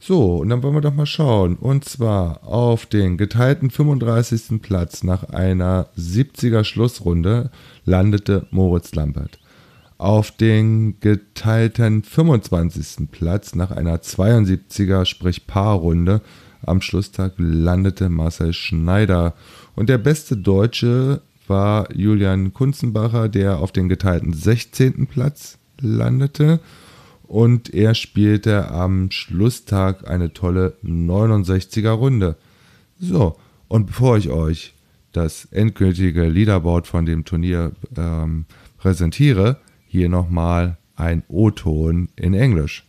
So, 0.00 0.38
und 0.38 0.48
dann 0.48 0.62
wollen 0.62 0.74
wir 0.74 0.80
doch 0.80 0.94
mal 0.94 1.06
schauen. 1.06 1.56
Und 1.56 1.84
zwar 1.84 2.42
auf 2.44 2.86
den 2.86 3.18
geteilten 3.18 3.70
35. 3.70 4.62
Platz 4.62 5.02
nach 5.04 5.24
einer 5.24 5.88
70er 5.96 6.64
Schlussrunde 6.64 7.50
landete 7.84 8.46
Moritz 8.50 8.94
Lampert 8.94 9.38
auf 10.02 10.32
den 10.32 10.98
geteilten 10.98 12.02
25. 12.02 13.08
Platz 13.12 13.54
nach 13.54 13.70
einer 13.70 13.98
72er, 13.98 15.04
sprich 15.04 15.46
Paarrunde. 15.46 16.22
Am 16.66 16.80
Schlusstag 16.80 17.34
landete 17.36 18.08
Marcel 18.08 18.52
Schneider. 18.52 19.34
Und 19.76 19.88
der 19.88 19.98
beste 19.98 20.36
Deutsche 20.36 21.22
war 21.48 21.88
Julian 21.94 22.52
Kunzenbacher, 22.52 23.28
der 23.28 23.58
auf 23.58 23.72
den 23.72 23.88
geteilten 23.88 24.32
16. 24.32 25.06
Platz 25.06 25.58
landete. 25.80 26.60
Und 27.22 27.72
er 27.72 27.94
spielte 27.94 28.70
am 28.70 29.10
Schlusstag 29.10 30.08
eine 30.08 30.32
tolle 30.32 30.76
69er 30.84 31.90
Runde. 31.90 32.36
So, 32.98 33.36
und 33.68 33.86
bevor 33.86 34.18
ich 34.18 34.28
euch 34.30 34.74
das 35.12 35.46
endgültige 35.46 36.26
Leaderboard 36.28 36.86
von 36.86 37.06
dem 37.06 37.24
Turnier 37.24 37.72
ähm, 37.96 38.44
präsentiere, 38.78 39.58
hier 39.86 40.08
nochmal 40.08 40.76
ein 40.96 41.22
O-Ton 41.28 42.08
in 42.16 42.34
Englisch. 42.34 42.84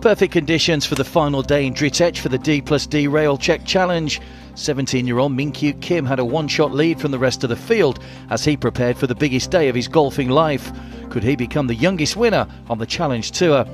Perfect 0.00 0.32
conditions 0.32 0.86
for 0.86 0.96
the 0.96 1.04
final 1.04 1.42
day 1.42 1.66
in 1.66 1.74
Dritech 1.74 2.20
for 2.20 2.30
the 2.30 2.38
D 2.38 2.62
plus 2.62 2.88
D 2.88 3.06
Rail 3.06 3.36
Check 3.36 3.64
Challenge. 3.66 4.18
17 4.60 5.06
year 5.06 5.18
old 5.18 5.32
Minkyu 5.32 5.80
Kim 5.80 6.04
had 6.04 6.18
a 6.18 6.24
one 6.24 6.46
shot 6.46 6.72
lead 6.72 7.00
from 7.00 7.10
the 7.10 7.18
rest 7.18 7.42
of 7.42 7.50
the 7.50 7.56
field 7.56 7.98
as 8.28 8.44
he 8.44 8.56
prepared 8.56 8.96
for 8.96 9.06
the 9.06 9.14
biggest 9.14 9.50
day 9.50 9.68
of 9.68 9.74
his 9.74 9.88
golfing 9.88 10.28
life. 10.28 10.70
Could 11.08 11.22
he 11.22 11.34
become 11.34 11.66
the 11.66 11.74
youngest 11.74 12.16
winner 12.16 12.46
on 12.68 12.78
the 12.78 12.86
Challenge 12.86 13.30
Tour? 13.30 13.64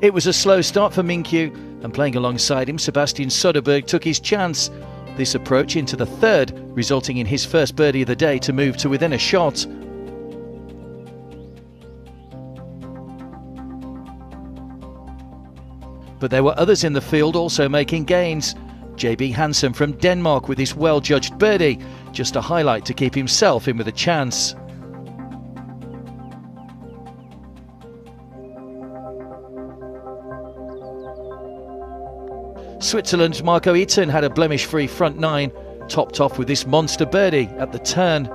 It 0.00 0.14
was 0.14 0.26
a 0.26 0.32
slow 0.32 0.62
start 0.62 0.94
for 0.94 1.02
Minkyu, 1.02 1.54
and 1.84 1.92
playing 1.92 2.16
alongside 2.16 2.68
him, 2.68 2.78
Sebastian 2.78 3.28
Soderberg 3.28 3.86
took 3.86 4.02
his 4.02 4.18
chance 4.18 4.70
this 5.16 5.34
approach 5.34 5.76
into 5.76 5.96
the 5.96 6.06
third, 6.06 6.52
resulting 6.74 7.18
in 7.18 7.26
his 7.26 7.44
first 7.44 7.76
birdie 7.76 8.02
of 8.02 8.08
the 8.08 8.16
day 8.16 8.38
to 8.38 8.52
move 8.52 8.76
to 8.78 8.88
within 8.88 9.12
a 9.12 9.18
shot. 9.18 9.66
But 16.20 16.30
there 16.30 16.44
were 16.44 16.54
others 16.58 16.84
in 16.84 16.92
the 16.92 17.00
field 17.00 17.34
also 17.34 17.68
making 17.68 18.04
gains. 18.04 18.54
JB 18.94 19.32
Hansen 19.32 19.72
from 19.72 19.92
Denmark 19.92 20.48
with 20.48 20.58
his 20.58 20.76
well 20.76 21.00
judged 21.00 21.38
birdie, 21.38 21.78
just 22.12 22.36
a 22.36 22.40
highlight 22.40 22.84
to 22.84 22.94
keep 22.94 23.14
himself 23.14 23.66
in 23.66 23.78
with 23.78 23.88
a 23.88 23.92
chance. 23.92 24.54
Switzerland's 32.80 33.42
Marco 33.42 33.74
Eaton 33.74 34.08
had 34.08 34.24
a 34.24 34.30
blemish 34.30 34.66
free 34.66 34.86
front 34.86 35.18
nine, 35.18 35.50
topped 35.88 36.20
off 36.20 36.38
with 36.38 36.48
this 36.48 36.66
monster 36.66 37.06
birdie 37.06 37.48
at 37.58 37.72
the 37.72 37.78
turn. 37.78 38.28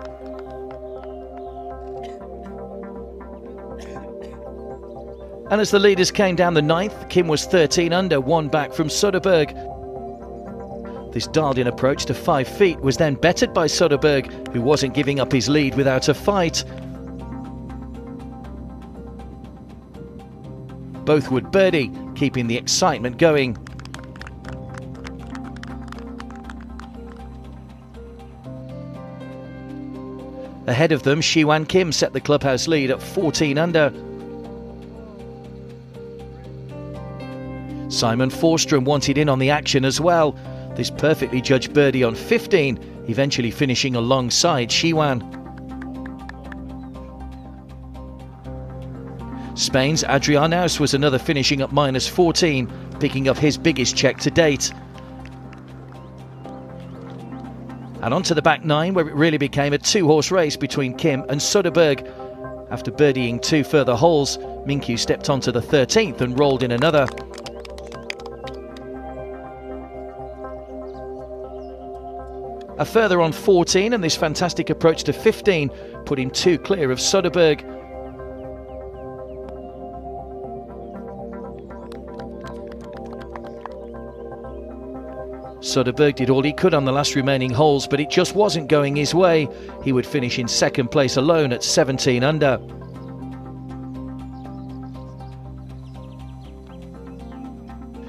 And 5.52 5.62
as 5.62 5.70
the 5.70 5.80
leaders 5.80 6.10
came 6.10 6.36
down 6.36 6.56
the 6.56 6.62
ninth, 6.62 7.08
Kim 7.10 7.28
was 7.28 7.46
13 7.46 7.94
under, 7.94 8.20
one 8.20 8.48
back 8.48 8.74
from 8.74 8.88
Soderberg. 8.88 9.54
This 11.14 11.28
dialed 11.28 11.60
in 11.60 11.68
approach 11.68 12.06
to 12.06 12.16
five 12.16 12.48
feet 12.48 12.80
was 12.80 12.98
then 12.98 13.14
bettered 13.14 13.54
by 13.54 13.68
Soderberg, 13.68 14.52
who 14.54 14.62
wasn't 14.62 14.96
giving 14.96 15.20
up 15.20 15.32
his 15.32 15.48
lead 15.48 15.76
without 15.76 16.10
a 16.10 16.16
fight. 16.16 16.64
Both 21.06 21.30
would 21.30 21.52
birdie, 21.52 21.92
keeping 22.16 22.48
the 22.48 22.58
excitement 22.58 23.20
going. 23.20 23.56
Ahead 30.66 30.92
of 30.92 31.04
them, 31.04 31.22
Shiwan 31.22 31.68
Kim 31.68 31.92
set 31.92 32.14
the 32.14 32.20
clubhouse 32.20 32.68
lead 32.68 32.90
at 32.90 33.00
14 33.00 33.60
under. 33.60 33.94
Simon 37.96 38.30
Forstrom 38.30 38.84
wanted 38.84 39.18
in 39.18 39.30
on 39.30 39.40
the 39.40 39.50
action 39.50 39.86
as 39.86 40.02
well. 40.02 40.36
This 40.76 40.90
perfectly 40.90 41.42
judged 41.42 41.74
birdie 41.74 42.04
on 42.04 42.14
15, 42.14 43.06
eventually 43.08 43.52
finishing 43.52 43.96
alongside 43.96 44.70
Shiwan. 44.70 45.24
Spain's 49.58 50.04
Adrian 50.04 50.54
Aus 50.54 50.78
was 50.78 50.94
another 50.94 51.18
finishing 51.18 51.62
at 51.62 51.72
minus 51.72 52.06
14, 52.06 52.70
picking 53.00 53.30
up 53.30 53.38
his 53.38 53.58
biggest 53.58 53.96
check 53.96 54.18
to 54.20 54.30
date. 54.30 54.74
and 58.02 58.14
onto 58.14 58.36
the 58.36 58.42
back 58.42 58.64
nine, 58.64 58.94
where 58.94 59.08
it 59.08 59.16
really 59.16 59.40
became 59.40 59.74
a 59.74 59.80
two 59.80 60.06
horse 60.06 60.30
race 60.30 60.56
between 60.56 60.96
Kim 60.96 61.22
and 61.28 61.42
Soderberg. 61.42 62.08
After 62.70 62.92
birdieing 62.92 63.42
two 63.42 63.64
further 63.64 63.96
holes, 63.96 64.38
Minkyu 64.68 65.00
stepped 65.00 65.28
onto 65.28 65.52
the 65.52 65.62
13th 65.62 66.22
and 66.22 66.38
rolled 66.38 66.62
in 66.62 66.72
another. 66.72 67.08
A 72.78 72.86
further 72.86 73.22
on 73.22 73.32
14, 73.32 73.94
and 73.94 74.04
this 74.04 74.18
fantastic 74.18 74.70
approach 74.70 75.04
to 75.06 75.14
15 75.14 75.70
put 76.06 76.20
him 76.20 76.30
two 76.30 76.58
clear 76.58 76.92
of 76.92 77.00
Soderberg. 77.00 77.64
Soderberg 85.62 86.16
did 86.16 86.30
all 86.30 86.44
he 86.44 86.54
could 86.54 86.74
on 86.74 86.86
the 86.86 86.92
last 86.92 87.16
remaining 87.16 87.50
holes, 87.50 87.88
but 87.88 88.00
it 88.00 88.10
just 88.10 88.36
wasn't 88.36 88.68
going 88.68 88.96
his 88.96 89.16
way. 89.16 89.48
He 89.84 89.94
would 89.94 90.06
finish 90.06 90.38
in 90.38 90.48
second 90.48 90.90
place 90.90 91.18
alone 91.18 91.54
at 91.54 91.64
17 91.64 92.24
under. 92.24 92.60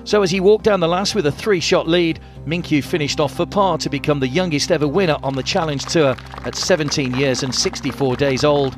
So 0.04 0.22
as 0.22 0.30
he 0.30 0.38
walked 0.38 0.64
down 0.64 0.80
the 0.80 0.86
last 0.86 1.14
with 1.14 1.26
a 1.26 1.32
three-shot 1.32 1.88
lead, 1.88 2.20
Minkyu 2.46 2.82
finished 2.82 3.18
off 3.18 3.34
for 3.34 3.44
par 3.44 3.76
to 3.78 3.90
become 3.90 4.20
the 4.20 4.28
youngest 4.28 4.70
ever 4.70 4.86
winner 4.86 5.16
on 5.24 5.34
the 5.34 5.42
Challenge 5.42 5.84
Tour 5.84 6.14
at 6.44 6.54
17 6.54 7.14
years 7.14 7.42
and 7.42 7.52
64 7.52 8.14
days 8.14 8.44
old. 8.44 8.72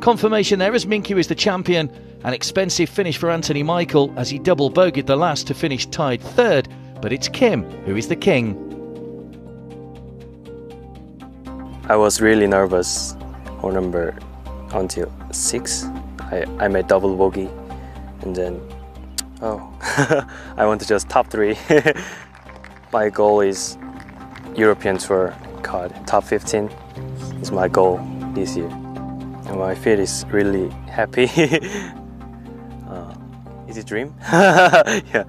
Confirmation 0.00 0.58
there 0.58 0.74
as 0.74 0.84
Minkyu 0.84 1.18
is 1.18 1.28
the 1.28 1.34
champion. 1.34 1.90
An 2.24 2.34
expensive 2.34 2.88
finish 2.88 3.16
for 3.16 3.30
Anthony 3.30 3.62
Michael 3.62 4.12
as 4.16 4.28
he 4.28 4.38
double 4.40 4.68
bogeyed 4.68 5.06
the 5.06 5.16
last 5.16 5.46
to 5.46 5.54
finish 5.54 5.86
tied 5.86 6.20
third, 6.20 6.68
but 7.00 7.12
it's 7.12 7.28
Kim 7.28 7.62
who 7.84 7.94
is 7.96 8.08
the 8.08 8.16
king. 8.16 8.62
I 11.88 11.94
was 11.94 12.20
really 12.20 12.48
nervous 12.48 13.14
on 13.62 13.74
number 13.74 14.18
until 14.72 15.12
six. 15.30 15.86
I, 16.30 16.44
I 16.58 16.68
made 16.68 16.86
double 16.86 17.16
bogey 17.16 17.48
and 18.22 18.34
then 18.34 18.60
oh 19.42 19.60
I 20.56 20.66
want 20.66 20.80
to 20.80 20.86
just 20.86 21.08
top 21.08 21.28
three. 21.28 21.56
my 22.92 23.10
goal 23.10 23.40
is 23.40 23.78
European 24.56 24.98
Tour 24.98 25.34
card 25.62 25.92
top 26.06 26.24
15 26.24 26.70
is 27.40 27.50
my 27.50 27.68
goal 27.68 28.00
this 28.34 28.56
year. 28.56 28.68
And 28.68 29.58
my 29.58 29.74
feet 29.74 29.98
is 29.98 30.24
really 30.28 30.70
happy. 30.88 31.24
uh, 32.88 33.14
is 33.68 33.76
it 33.76 33.86
dream? 33.86 34.14
yeah. 34.22 35.24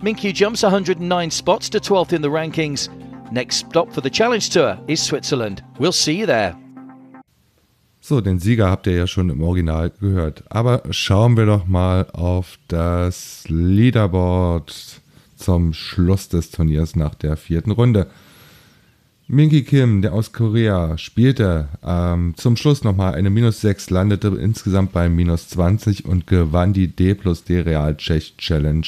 Minkyu 0.00 0.32
jumps 0.34 0.62
109 0.62 1.30
spots 1.30 1.68
to 1.70 1.80
12th 1.80 2.12
in 2.12 2.20
the 2.20 2.28
rankings. 2.28 2.90
Next 3.32 3.56
stop 3.56 3.92
for 3.92 4.02
the 4.02 4.10
Challenge 4.10 4.48
Tour 4.50 4.78
is 4.88 5.02
Switzerland. 5.02 5.64
We'll 5.78 5.92
see 5.92 6.16
you 6.16 6.26
there. 6.26 6.56
So, 8.08 8.20
den 8.20 8.38
Sieger 8.38 8.70
habt 8.70 8.86
ihr 8.86 8.92
ja 8.92 9.08
schon 9.08 9.30
im 9.30 9.42
Original 9.42 9.90
gehört. 9.90 10.44
Aber 10.48 10.82
schauen 10.90 11.36
wir 11.36 11.44
doch 11.44 11.66
mal 11.66 12.08
auf 12.12 12.56
das 12.68 13.42
Leaderboard 13.48 15.00
zum 15.34 15.72
Schluss 15.72 16.28
des 16.28 16.52
Turniers 16.52 16.94
nach 16.94 17.16
der 17.16 17.36
vierten 17.36 17.72
Runde. 17.72 18.06
Minky 19.26 19.64
Kim, 19.64 20.02
der 20.02 20.12
aus 20.12 20.32
Korea, 20.32 20.96
spielte 20.98 21.66
ähm, 21.84 22.34
zum 22.36 22.56
Schluss 22.56 22.84
nochmal 22.84 23.16
eine 23.16 23.28
Minus 23.28 23.60
6, 23.62 23.90
landete 23.90 24.28
insgesamt 24.28 24.92
bei 24.92 25.08
Minus 25.08 25.48
20 25.48 26.04
und 26.04 26.28
gewann 26.28 26.72
die 26.72 26.86
D 26.86 27.14
plus 27.14 27.42
D 27.42 27.62
Real 27.62 27.96
Czech 27.96 28.36
Challenge. 28.38 28.86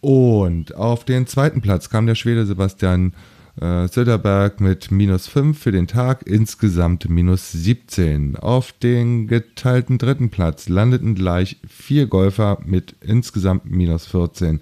Und 0.00 0.76
auf 0.76 1.04
den 1.04 1.26
zweiten 1.26 1.60
Platz 1.60 1.90
kam 1.90 2.06
der 2.06 2.14
Schwede 2.14 2.46
Sebastian 2.46 3.14
äh, 3.60 3.88
Söderberg 3.88 4.60
mit 4.60 4.90
minus 4.90 5.26
5 5.28 5.58
für 5.58 5.72
den 5.72 5.86
Tag, 5.86 6.26
insgesamt 6.26 7.08
minus 7.08 7.52
17. 7.52 8.36
Auf 8.36 8.72
den 8.72 9.26
geteilten 9.26 9.98
dritten 9.98 10.30
Platz 10.30 10.68
landeten 10.68 11.14
gleich 11.14 11.56
vier 11.66 12.06
Golfer 12.06 12.58
mit 12.64 12.94
insgesamt 13.00 13.70
minus 13.70 14.06
14. 14.06 14.60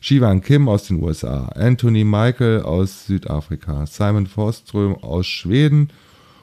Shivan 0.00 0.40
Kim 0.40 0.68
aus 0.68 0.84
den 0.84 1.02
USA, 1.02 1.46
Anthony 1.54 2.04
Michael 2.04 2.62
aus 2.62 3.06
Südafrika, 3.06 3.86
Simon 3.86 4.26
Forström 4.26 4.94
aus 4.96 5.26
Schweden 5.26 5.90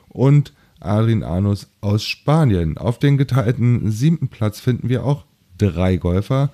und 0.10 0.54
Adrian 0.80 1.23
Anus 1.23 1.67
aus 1.82 2.04
Spanien. 2.04 2.78
Auf 2.78 3.00
den 3.00 3.17
geteilten 3.17 3.89
siebten 3.91 4.28
Platz 4.28 4.60
finden 4.60 4.89
wir 4.89 5.04
auch 5.04 5.26
drei 5.58 5.97
Golfer 5.97 6.52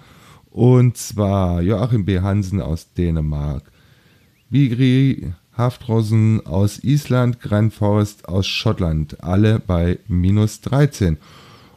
und 0.50 0.98
zwar 0.98 1.62
Joachim 1.62 2.06
B. 2.06 2.19
Hansen 2.19 2.62
aus 2.62 2.93
Dänemark, 2.93 3.63
Vigri 4.53 5.33
Haftrosen 5.57 6.45
aus 6.45 6.83
Island, 6.83 7.41
Grand 7.41 7.73
Forest 7.73 8.29
aus 8.29 8.45
Schottland, 8.45 9.23
alle 9.23 9.57
bei 9.57 9.97
minus 10.07 10.61
13. 10.61 11.17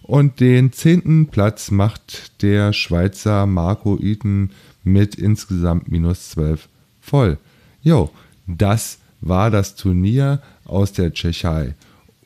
Und 0.02 0.40
den 0.40 0.72
zehnten 0.72 1.28
Platz 1.28 1.70
macht 1.70 2.42
der 2.42 2.74
Schweizer 2.74 3.46
Marco 3.46 3.98
Eaton 3.98 4.50
mit 4.84 5.14
insgesamt 5.14 5.90
minus 5.90 6.28
12 6.32 6.68
voll. 7.00 7.38
Jo, 7.80 8.10
das 8.46 8.98
war 9.22 9.50
das 9.50 9.74
Turnier 9.74 10.42
aus 10.66 10.92
der 10.92 11.14
Tschechei. 11.14 11.74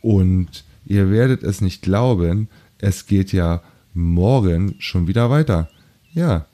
Und 0.03 0.65
ihr 0.85 1.13
werdet 1.13 1.45
es 1.45 1.61
nicht 1.61 1.81
glauben, 1.81 2.49
es 2.79 3.07
geht 3.07 3.33
ja 3.33 3.63
morgen 3.95 4.75
schon 4.81 5.07
wieder 5.07 5.31
weiter. 5.31 5.71
Ja, 6.13 6.47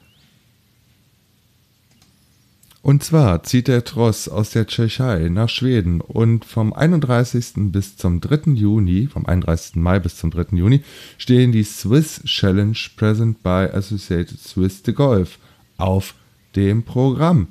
und 2.86 3.02
zwar 3.02 3.42
zieht 3.42 3.66
der 3.66 3.82
Tross 3.82 4.28
aus 4.28 4.50
der 4.50 4.68
Tschechei 4.68 5.28
nach 5.28 5.48
Schweden 5.48 6.00
und 6.00 6.44
vom 6.44 6.72
31. 6.72 7.72
bis 7.72 7.96
zum 7.96 8.20
3. 8.20 8.52
Juni, 8.52 9.08
vom 9.08 9.26
31. 9.26 9.74
Mai 9.74 9.98
bis 9.98 10.14
zum 10.18 10.30
3. 10.30 10.56
Juni, 10.56 10.84
stehen 11.18 11.50
die 11.50 11.64
Swiss 11.64 12.22
Challenge 12.24 12.78
Present 12.94 13.42
by 13.42 13.66
Associated 13.72 14.38
Swiss 14.38 14.84
de 14.84 14.94
Golf 14.94 15.40
auf 15.78 16.14
dem 16.54 16.84
Programm. 16.84 17.48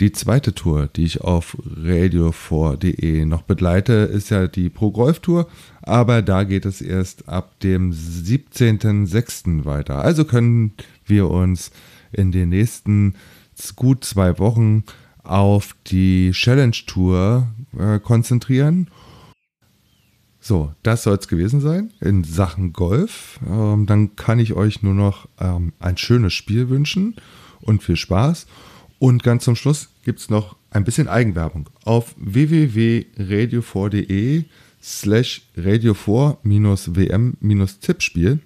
Die 0.00 0.12
zweite 0.12 0.54
Tour, 0.54 0.88
die 0.96 1.04
ich 1.04 1.20
auf 1.20 1.58
radio4.de 1.78 3.26
noch 3.26 3.42
begleite, 3.42 3.92
ist 3.92 4.30
ja 4.30 4.46
die 4.46 4.70
Pro 4.70 4.92
Golf 4.92 5.20
Tour, 5.20 5.46
aber 5.82 6.22
da 6.22 6.44
geht 6.44 6.64
es 6.64 6.80
erst 6.80 7.28
ab 7.28 7.60
dem 7.60 7.92
17.06. 7.92 9.66
weiter. 9.66 9.98
Also 9.98 10.24
können 10.24 10.72
wir 11.04 11.28
uns 11.28 11.70
in 12.12 12.32
den 12.32 12.48
nächsten 12.48 13.14
gut 13.76 14.04
zwei 14.04 14.38
Wochen 14.38 14.84
auf 15.22 15.74
die 15.86 16.30
Challenge 16.32 16.76
Tour 16.86 17.48
äh, 17.78 17.98
konzentrieren. 17.98 18.90
So, 20.40 20.72
das 20.84 21.02
soll 21.02 21.16
es 21.16 21.26
gewesen 21.26 21.60
sein 21.60 21.92
in 22.00 22.22
Sachen 22.22 22.72
Golf. 22.72 23.40
Ähm, 23.48 23.86
dann 23.86 24.14
kann 24.14 24.38
ich 24.38 24.54
euch 24.54 24.82
nur 24.82 24.94
noch 24.94 25.28
ähm, 25.40 25.72
ein 25.80 25.96
schönes 25.96 26.34
Spiel 26.34 26.68
wünschen 26.68 27.16
und 27.60 27.82
viel 27.82 27.96
Spaß. 27.96 28.46
Und 28.98 29.24
ganz 29.24 29.44
zum 29.44 29.56
Schluss 29.56 29.90
gibt 30.04 30.20
es 30.20 30.30
noch 30.30 30.56
ein 30.70 30.84
bisschen 30.84 31.08
Eigenwerbung. 31.08 31.68
Auf 31.84 32.14
www.radio4.de 32.16 34.44
slash 34.80 35.42
radio4-wm-tippspiel 35.56 38.38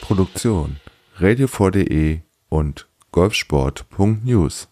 Produktion 0.02 0.78
radio4.de 1.19 2.19
und 2.47 2.88
golfsport.news. 3.12 4.67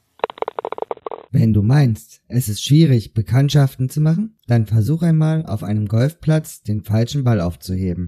Wenn 1.31 1.53
du 1.53 1.63
meinst, 1.63 2.21
es 2.27 2.49
ist 2.49 2.63
schwierig, 2.63 3.15
Bekanntschaften 3.15 3.89
zu 3.89 3.99
machen, 3.99 4.37
dann 4.45 4.67
versuch 4.67 5.01
einmal 5.01 5.43
auf 5.47 5.63
einem 5.63 5.87
Golfplatz 5.87 6.61
den 6.61 6.83
falschen 6.83 7.23
Ball 7.23 7.41
aufzuheben. 7.41 8.03